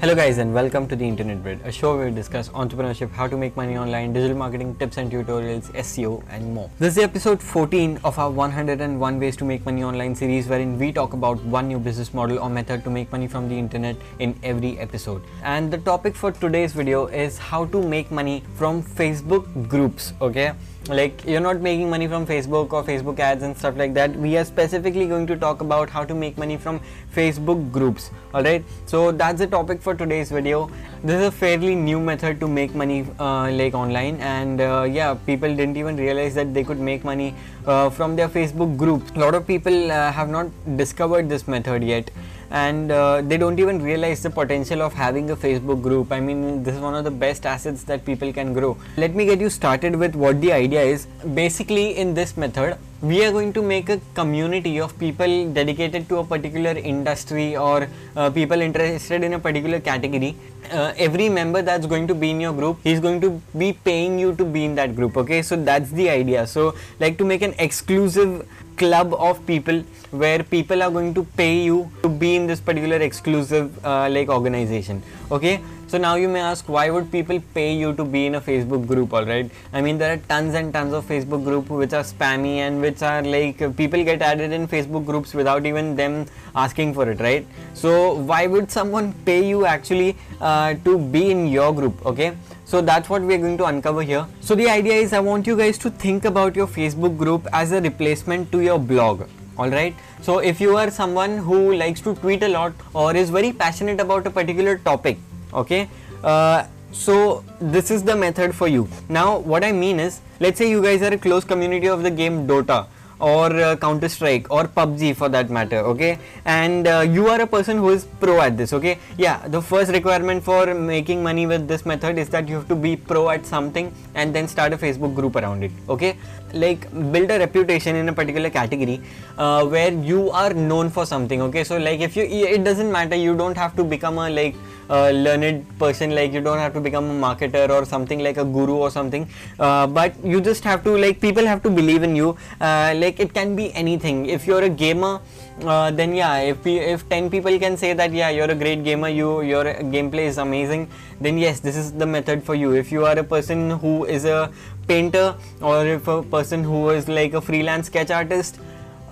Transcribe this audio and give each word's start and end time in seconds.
Hello 0.00 0.14
guys 0.14 0.38
and 0.38 0.54
welcome 0.54 0.86
to 0.86 0.94
the 0.94 1.04
Internet 1.04 1.42
Bread, 1.42 1.60
a 1.64 1.72
show 1.72 1.96
where 1.96 2.06
we 2.06 2.14
discuss 2.14 2.48
entrepreneurship, 2.50 3.10
how 3.10 3.26
to 3.26 3.36
make 3.36 3.56
money 3.56 3.76
online, 3.76 4.12
digital 4.12 4.36
marketing 4.36 4.76
tips 4.76 4.96
and 4.96 5.10
tutorials, 5.10 5.72
SEO 5.72 6.22
and 6.30 6.54
more. 6.54 6.70
This 6.78 6.96
is 6.96 7.02
episode 7.02 7.42
14 7.42 7.98
of 8.04 8.16
our 8.16 8.30
101 8.30 9.18
ways 9.18 9.36
to 9.38 9.44
make 9.44 9.66
money 9.66 9.82
online 9.82 10.14
series 10.14 10.46
wherein 10.46 10.78
we 10.78 10.92
talk 10.92 11.14
about 11.14 11.42
one 11.42 11.66
new 11.66 11.80
business 11.80 12.14
model 12.14 12.38
or 12.38 12.48
method 12.48 12.84
to 12.84 12.90
make 12.90 13.10
money 13.10 13.26
from 13.26 13.48
the 13.48 13.58
internet 13.58 13.96
in 14.20 14.38
every 14.44 14.78
episode. 14.78 15.20
And 15.42 15.68
the 15.68 15.78
topic 15.78 16.14
for 16.14 16.30
today's 16.30 16.72
video 16.72 17.06
is 17.06 17.36
how 17.36 17.64
to 17.64 17.82
make 17.82 18.12
money 18.12 18.44
from 18.54 18.84
Facebook 18.84 19.66
groups, 19.66 20.12
okay? 20.20 20.52
Like 20.88 21.24
you're 21.26 21.40
not 21.40 21.60
making 21.60 21.90
money 21.90 22.06
from 22.08 22.26
facebook 22.26 22.72
or 22.72 22.82
facebook 22.82 23.18
ads 23.18 23.42
and 23.42 23.56
stuff 23.56 23.76
like 23.76 23.92
that. 23.94 24.14
We 24.16 24.36
are 24.38 24.44
specifically 24.44 25.06
going 25.06 25.26
to 25.26 25.36
talk 25.36 25.60
about 25.60 25.90
how 25.90 26.04
to 26.04 26.14
make 26.14 26.38
money 26.38 26.56
from 26.56 26.80
facebook 27.14 27.70
groups. 27.70 28.10
All 28.32 28.42
right? 28.42 28.64
So 28.86 29.12
that's 29.12 29.38
the 29.38 29.46
topic 29.46 29.82
for 29.82 29.94
today's 29.94 30.30
video. 30.30 30.70
This 31.02 31.20
is 31.20 31.26
a 31.26 31.30
fairly 31.30 31.74
new 31.74 32.00
method 32.00 32.40
to 32.40 32.48
make 32.48 32.74
money 32.74 33.06
uh, 33.18 33.50
like 33.50 33.74
online. 33.74 34.16
And 34.20 34.60
uh, 34.60 34.86
yeah 34.88 35.14
people 35.14 35.54
didn't 35.54 35.76
even 35.76 35.96
realize 35.96 36.34
that 36.34 36.54
they 36.54 36.64
could 36.64 36.80
make 36.80 37.04
money 37.04 37.34
uh, 37.66 37.90
from 37.90 38.16
their 38.16 38.28
facebook 38.28 38.76
groups 38.76 39.10
a 39.14 39.18
lot 39.18 39.34
of 39.34 39.46
people 39.46 39.92
uh, 39.92 40.10
have 40.12 40.28
not 40.30 40.46
discovered 40.76 41.28
this 41.28 41.46
method 41.46 41.82
yet 41.82 42.10
and 42.50 42.90
uh, 42.90 43.22
they 43.22 43.36
don't 43.36 43.58
even 43.58 43.82
realize 43.82 44.22
the 44.22 44.30
potential 44.30 44.82
of 44.82 44.92
having 44.92 45.30
a 45.30 45.36
Facebook 45.36 45.82
group. 45.82 46.12
I 46.12 46.20
mean, 46.20 46.62
this 46.62 46.74
is 46.74 46.80
one 46.80 46.94
of 46.94 47.04
the 47.04 47.10
best 47.10 47.46
assets 47.46 47.84
that 47.84 48.04
people 48.04 48.32
can 48.32 48.52
grow. 48.52 48.76
Let 48.96 49.14
me 49.14 49.26
get 49.26 49.40
you 49.40 49.50
started 49.50 49.96
with 49.96 50.14
what 50.14 50.40
the 50.40 50.52
idea 50.52 50.82
is. 50.82 51.06
Basically, 51.34 51.96
in 51.96 52.14
this 52.14 52.36
method, 52.36 52.78
we 53.00 53.24
are 53.24 53.30
going 53.30 53.52
to 53.52 53.62
make 53.62 53.88
a 53.88 54.00
community 54.14 54.80
of 54.80 54.98
people 54.98 55.52
dedicated 55.52 56.08
to 56.08 56.18
a 56.18 56.24
particular 56.24 56.72
industry 56.72 57.56
or 57.56 57.88
uh, 58.16 58.28
people 58.30 58.60
interested 58.60 59.22
in 59.22 59.34
a 59.34 59.38
particular 59.38 59.78
category 59.78 60.34
uh, 60.72 60.92
every 60.96 61.28
member 61.28 61.62
that's 61.62 61.86
going 61.86 62.08
to 62.08 62.14
be 62.14 62.30
in 62.30 62.40
your 62.40 62.52
group 62.52 62.78
he's 62.82 62.98
going 62.98 63.20
to 63.20 63.40
be 63.56 63.72
paying 63.72 64.18
you 64.18 64.34
to 64.34 64.44
be 64.44 64.64
in 64.64 64.74
that 64.74 64.96
group 64.96 65.16
okay 65.16 65.42
so 65.42 65.54
that's 65.54 65.90
the 65.92 66.10
idea 66.10 66.44
so 66.44 66.74
like 66.98 67.16
to 67.16 67.24
make 67.24 67.42
an 67.42 67.54
exclusive 67.60 68.44
club 68.82 69.14
of 69.14 69.44
people 69.46 69.82
where 70.10 70.42
people 70.42 70.82
are 70.82 70.90
going 70.90 71.12
to 71.14 71.24
pay 71.40 71.54
you 71.62 71.90
to 72.02 72.08
be 72.08 72.34
in 72.36 72.46
this 72.46 72.60
particular 72.60 72.96
exclusive 72.96 73.84
uh, 73.84 74.08
like 74.10 74.28
organization. 74.28 75.02
Okay 75.30 75.60
so 75.90 75.96
now 75.96 76.16
you 76.16 76.28
may 76.28 76.40
ask 76.40 76.68
why 76.68 76.90
would 76.90 77.10
people 77.10 77.40
pay 77.54 77.72
you 77.74 77.94
to 77.94 78.04
be 78.04 78.26
in 78.26 78.34
a 78.34 78.40
Facebook 78.40 78.86
group 78.86 79.14
alright 79.14 79.50
I 79.72 79.80
mean 79.80 79.96
there 79.96 80.12
are 80.12 80.18
tons 80.28 80.54
and 80.54 80.70
tons 80.70 80.92
of 80.92 81.06
Facebook 81.06 81.44
groups 81.44 81.70
which 81.70 81.94
are 81.94 82.02
spammy 82.02 82.56
and 82.64 82.82
which 82.82 83.00
are 83.02 83.22
like 83.22 83.62
people 83.76 84.04
get 84.04 84.20
added 84.20 84.52
in 84.52 84.68
Facebook 84.68 85.06
groups 85.06 85.32
without 85.32 85.64
even 85.64 85.96
them 85.96 86.26
asking 86.54 86.92
for 86.92 87.10
it 87.10 87.20
right? 87.20 87.46
So 87.72 88.14
why 88.14 88.46
would 88.46 88.70
someone 88.70 89.14
pay 89.24 89.48
you 89.48 89.64
actually 89.64 90.16
uh, 90.42 90.74
to 90.84 90.98
be 90.98 91.30
in 91.30 91.46
your 91.48 91.74
group 91.74 92.04
okay? 92.04 92.36
So 92.66 92.82
that's 92.82 93.08
what 93.08 93.22
we're 93.22 93.38
going 93.38 93.56
to 93.56 93.64
uncover 93.64 94.02
here. 94.02 94.26
So 94.40 94.54
the 94.54 94.68
idea 94.68 94.92
is 94.92 95.14
I 95.14 95.20
want 95.20 95.46
you 95.46 95.56
guys 95.56 95.78
to 95.78 95.88
think 95.88 96.26
about 96.26 96.54
your 96.54 96.66
Facebook 96.66 97.16
group 97.16 97.46
as 97.54 97.72
a 97.72 97.80
replacement 97.80 98.52
to 98.52 98.60
your 98.60 98.78
blog 98.78 99.22
alright 99.58 99.94
so 100.22 100.38
if 100.38 100.60
you 100.60 100.76
are 100.76 100.88
someone 100.88 101.36
who 101.38 101.74
likes 101.74 102.00
to 102.00 102.14
tweet 102.14 102.44
a 102.44 102.48
lot 102.48 102.72
or 102.94 103.16
is 103.16 103.28
very 103.28 103.52
passionate 103.52 103.98
about 104.00 104.24
a 104.24 104.30
particular 104.30 104.78
topic 104.78 105.18
okay? 105.52 105.88
Uh, 106.22 106.66
so 106.92 107.44
this 107.60 107.90
is 107.90 108.02
the 108.02 108.16
method 108.16 108.54
for 108.54 108.66
you. 108.66 108.88
Now 109.08 109.38
what 109.38 109.62
i 109.64 109.72
mean 109.72 110.00
is 110.00 110.20
let's 110.40 110.58
say 110.58 110.70
you 110.70 110.82
guys 110.82 111.02
are 111.02 111.12
a 111.12 111.18
close 111.18 111.44
community 111.44 111.88
of 111.88 112.02
the 112.02 112.10
game 112.10 112.46
dota 112.46 112.86
or 113.20 113.46
uh, 113.60 113.76
counter 113.76 114.08
strike 114.08 114.50
or 114.50 114.64
pubg 114.64 115.14
for 115.16 115.28
that 115.28 115.50
matter 115.50 115.78
okay? 115.78 116.18
And 116.44 116.86
uh, 116.86 117.00
you 117.00 117.28
are 117.28 117.40
a 117.40 117.46
person 117.46 117.78
who 117.78 117.90
is 117.90 118.06
pro 118.20 118.40
at 118.40 118.56
this 118.56 118.72
okay? 118.72 118.98
Yeah 119.16 119.46
the 119.48 119.60
first 119.60 119.92
requirement 119.92 120.42
for 120.42 120.74
making 120.74 121.22
money 121.22 121.46
with 121.46 121.68
this 121.68 121.84
method 121.84 122.18
is 122.18 122.28
that 122.30 122.48
you 122.48 122.56
have 122.56 122.68
to 122.68 122.76
be 122.76 122.96
pro 122.96 123.28
at 123.30 123.46
something 123.46 123.92
and 124.14 124.34
then 124.34 124.48
start 124.48 124.72
a 124.72 124.78
facebook 124.78 125.14
group 125.14 125.36
around 125.36 125.62
it 125.62 125.72
okay? 125.88 126.16
Like 126.52 126.90
build 127.12 127.30
a 127.30 127.38
reputation 127.38 127.96
in 127.96 128.08
a 128.08 128.12
particular 128.12 128.50
category 128.50 129.00
uh, 129.36 129.66
where 129.66 129.92
you 129.92 130.30
are 130.30 130.54
known 130.54 130.90
for 130.90 131.04
something 131.04 131.42
okay? 131.42 131.64
So 131.64 131.76
like 131.76 132.00
if 132.00 132.16
you 132.16 132.24
it 132.24 132.64
doesn't 132.64 132.90
matter 132.90 133.16
you 133.16 133.36
don't 133.36 133.56
have 133.56 133.76
to 133.76 133.84
become 133.84 134.18
a 134.18 134.30
like 134.30 134.54
uh, 134.90 135.10
learned 135.10 135.66
person 135.78 136.14
like 136.14 136.32
you 136.32 136.40
don't 136.40 136.58
have 136.58 136.72
to 136.72 136.80
become 136.80 137.04
a 137.10 137.26
marketer 137.26 137.68
or 137.70 137.84
something 137.84 138.20
like 138.20 138.38
a 138.38 138.44
guru 138.44 138.74
or 138.74 138.90
something 138.90 139.28
uh, 139.58 139.86
but 139.86 140.14
you 140.24 140.40
just 140.40 140.64
have 140.64 140.82
to 140.82 140.96
like 140.96 141.20
people 141.20 141.44
have 141.44 141.62
to 141.62 141.70
believe 141.70 142.02
in 142.02 142.16
you 142.16 142.36
uh, 142.60 142.94
like 143.08 143.20
it 143.26 143.34
can 143.34 143.56
be 143.56 143.72
anything. 143.74 144.26
If 144.26 144.46
you're 144.46 144.64
a 144.70 144.74
gamer 144.84 145.20
uh, 145.64 145.90
then 145.90 146.14
yeah 146.14 146.38
if 146.38 146.64
we, 146.64 146.78
if 146.78 147.08
10 147.08 147.30
people 147.30 147.58
can 147.58 147.76
say 147.76 147.92
that 147.92 148.12
yeah 148.12 148.30
you're 148.30 148.50
a 148.50 148.54
great 148.54 148.84
gamer 148.84 149.08
you 149.08 149.42
your 149.42 149.64
gameplay 149.94 150.26
is 150.32 150.38
amazing 150.38 150.88
then 151.20 151.38
yes 151.44 151.60
this 151.60 151.76
is 151.76 151.92
the 151.92 152.06
method 152.06 152.44
for 152.44 152.54
you. 152.54 152.72
If 152.72 152.92
you 152.92 153.04
are 153.06 153.18
a 153.18 153.24
person 153.24 153.70
who 153.70 154.04
is 154.04 154.24
a 154.24 154.52
painter 154.86 155.34
or 155.60 155.86
if 155.86 156.08
a 156.08 156.22
person 156.22 156.64
who 156.64 156.90
is 156.90 157.08
like 157.08 157.34
a 157.34 157.40
freelance 157.40 157.86
sketch 157.86 158.10
artist 158.10 158.60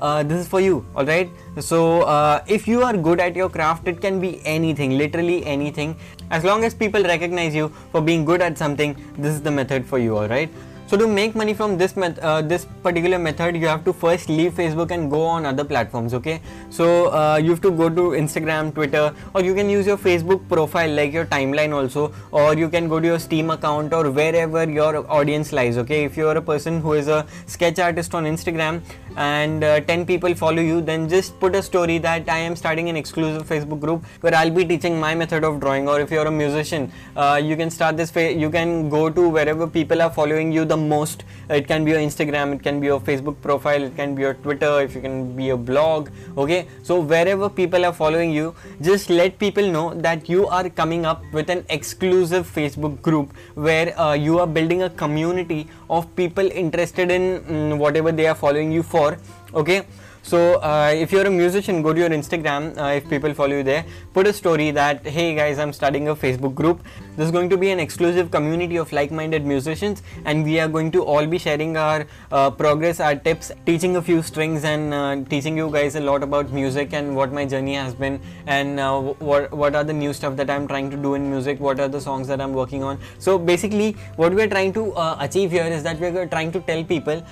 uh, 0.00 0.22
this 0.22 0.38
is 0.42 0.46
for 0.46 0.60
you 0.60 0.84
all 0.94 1.06
right 1.06 1.30
so 1.58 2.02
uh, 2.02 2.44
if 2.46 2.68
you 2.68 2.82
are 2.82 2.96
good 3.08 3.20
at 3.26 3.34
your 3.34 3.48
craft 3.48 3.88
it 3.88 4.00
can 4.00 4.20
be 4.20 4.40
anything 4.44 4.96
literally 4.98 5.44
anything. 5.56 5.96
As 6.30 6.44
long 6.44 6.64
as 6.64 6.74
people 6.74 7.02
recognize 7.02 7.54
you 7.54 7.68
for 7.92 8.00
being 8.00 8.24
good 8.24 8.42
at 8.42 8.58
something 8.58 8.96
this 9.16 9.34
is 9.34 9.42
the 9.42 9.50
method 9.50 9.86
for 9.86 9.98
you 9.98 10.16
all 10.16 10.28
right 10.28 10.50
so 10.86 10.96
to 10.96 11.06
make 11.08 11.34
money 11.34 11.52
from 11.52 11.76
this 11.76 11.96
met 11.96 12.18
uh, 12.20 12.42
this 12.42 12.64
particular 12.82 13.18
method, 13.18 13.56
you 13.56 13.66
have 13.66 13.84
to 13.84 13.92
first 13.92 14.28
leave 14.28 14.52
Facebook 14.52 14.92
and 14.92 15.10
go 15.10 15.22
on 15.22 15.44
other 15.44 15.64
platforms. 15.64 16.14
Okay, 16.14 16.40
so 16.70 17.12
uh, 17.12 17.36
you 17.36 17.50
have 17.50 17.60
to 17.62 17.72
go 17.72 17.88
to 17.88 18.10
Instagram, 18.22 18.72
Twitter, 18.72 19.12
or 19.34 19.42
you 19.42 19.54
can 19.54 19.68
use 19.68 19.86
your 19.86 19.98
Facebook 19.98 20.48
profile 20.48 20.90
like 20.90 21.12
your 21.12 21.26
timeline 21.26 21.74
also, 21.74 22.12
or 22.30 22.54
you 22.54 22.68
can 22.68 22.88
go 22.88 23.00
to 23.00 23.06
your 23.06 23.18
Steam 23.18 23.50
account 23.50 23.92
or 23.92 24.10
wherever 24.10 24.68
your 24.70 25.10
audience 25.10 25.52
lies. 25.52 25.76
Okay, 25.78 26.04
if 26.04 26.16
you 26.16 26.28
are 26.28 26.36
a 26.36 26.42
person 26.42 26.80
who 26.80 26.92
is 26.92 27.08
a 27.08 27.26
sketch 27.46 27.78
artist 27.78 28.14
on 28.14 28.24
Instagram 28.24 28.80
and 29.16 29.64
uh, 29.64 29.80
10 29.80 30.06
people 30.06 30.34
follow 30.34 30.62
you, 30.62 30.80
then 30.80 31.08
just 31.08 31.38
put 31.40 31.54
a 31.54 31.62
story 31.62 31.98
that 31.98 32.28
I 32.28 32.38
am 32.38 32.54
starting 32.54 32.88
an 32.88 32.96
exclusive 32.96 33.48
Facebook 33.48 33.80
group 33.80 34.04
where 34.20 34.34
I'll 34.34 34.50
be 34.50 34.64
teaching 34.64 35.00
my 35.00 35.14
method 35.14 35.42
of 35.42 35.58
drawing. 35.60 35.88
Or 35.88 36.00
if 36.00 36.10
you're 36.10 36.26
a 36.26 36.30
musician, 36.30 36.92
uh, 37.16 37.40
you 37.42 37.56
can 37.56 37.70
start 37.70 37.96
this. 37.96 38.14
you 38.14 38.50
can 38.50 38.88
go 38.88 39.10
to 39.10 39.28
wherever 39.28 39.66
people 39.66 40.02
are 40.02 40.10
following 40.10 40.52
you. 40.52 40.64
The 40.64 40.75
the 40.76 40.82
most. 40.94 41.24
It 41.48 41.68
can 41.68 41.84
be 41.84 41.92
your 41.92 42.00
instagram 42.00 42.54
it 42.54 42.62
can 42.62 42.80
be 42.80 42.86
your 42.92 43.00
facebook 43.08 43.36
profile 43.40 43.82
it 43.88 43.94
can 43.98 44.14
be 44.14 44.22
your 44.22 44.34
twitter 44.46 44.70
if 44.86 44.94
you 44.96 45.00
can 45.00 45.18
be 45.36 45.50
a 45.50 45.56
blog 45.56 46.08
okay? 46.36 46.66
So 46.82 47.00
wherever 47.00 47.48
people 47.48 47.84
are 47.88 47.92
following 47.92 48.32
you 48.32 48.54
just 48.88 49.10
let 49.10 49.38
people 49.38 49.70
know 49.76 49.86
that 50.06 50.28
you 50.28 50.46
are 50.48 50.68
coming 50.80 51.06
up 51.06 51.22
with 51.32 51.50
an 51.56 51.64
exclusive 51.76 52.50
facebook 52.56 53.00
group 53.02 53.36
where 53.54 53.98
uh, 53.98 54.14
you 54.14 54.40
are 54.40 54.46
building 54.46 54.82
a 54.82 54.90
community 55.04 55.68
of 55.88 56.10
people 56.16 56.50
interested 56.64 57.10
in 57.10 57.22
mm, 57.40 57.78
whatever 57.78 58.12
they 58.12 58.26
are 58.26 58.34
following 58.34 58.72
you 58.72 58.82
for 58.82 59.16
okay 59.54 59.86
so 60.26 60.60
uh, 60.60 60.90
if 60.92 61.12
you're 61.12 61.26
a 61.26 61.30
musician, 61.30 61.82
go 61.82 61.92
to 61.92 62.00
your 62.00 62.08
Instagram. 62.10 62.76
Uh, 62.76 62.94
if 62.96 63.08
people 63.08 63.32
follow 63.32 63.58
you 63.58 63.62
there, 63.62 63.84
put 64.12 64.26
a 64.26 64.32
story 64.32 64.72
that 64.72 65.06
hey 65.06 65.36
guys, 65.36 65.60
I'm 65.60 65.72
starting 65.72 66.08
a 66.08 66.16
Facebook 66.16 66.52
group. 66.52 66.82
This 67.16 67.26
is 67.26 67.30
going 67.30 67.48
to 67.50 67.56
be 67.56 67.70
an 67.70 67.78
exclusive 67.78 68.32
community 68.32 68.76
of 68.76 68.92
like-minded 68.92 69.46
musicians, 69.46 70.02
and 70.24 70.42
we 70.44 70.58
are 70.58 70.66
going 70.66 70.90
to 70.96 71.04
all 71.04 71.26
be 71.26 71.38
sharing 71.38 71.76
our 71.76 72.06
uh, 72.32 72.50
progress, 72.50 72.98
our 72.98 73.14
tips, 73.14 73.52
teaching 73.66 73.94
a 73.96 74.02
few 74.02 74.20
strings, 74.20 74.64
and 74.64 74.92
uh, 74.92 75.16
teaching 75.30 75.56
you 75.56 75.70
guys 75.70 75.94
a 75.94 76.00
lot 76.00 76.24
about 76.24 76.50
music 76.50 76.92
and 76.92 77.14
what 77.14 77.32
my 77.32 77.46
journey 77.46 77.74
has 77.74 77.94
been, 77.94 78.20
and 78.48 78.80
uh, 78.80 79.00
what 79.30 79.52
what 79.52 79.76
are 79.76 79.84
the 79.84 79.92
new 79.92 80.12
stuff 80.12 80.36
that 80.36 80.50
I'm 80.50 80.66
trying 80.66 80.90
to 80.90 80.96
do 80.96 81.14
in 81.14 81.30
music. 81.30 81.60
What 81.60 81.78
are 81.78 81.88
the 81.88 82.00
songs 82.00 82.26
that 82.26 82.40
I'm 82.40 82.52
working 82.52 82.82
on? 82.82 82.98
So 83.20 83.38
basically, 83.38 83.92
what 84.16 84.34
we're 84.34 84.48
trying 84.48 84.72
to 84.72 84.92
uh, 84.94 85.16
achieve 85.20 85.52
here 85.52 85.66
is 85.78 85.84
that 85.84 86.00
we're 86.00 86.26
trying 86.26 86.50
to 86.50 86.60
tell 86.72 86.82
people 86.82 87.24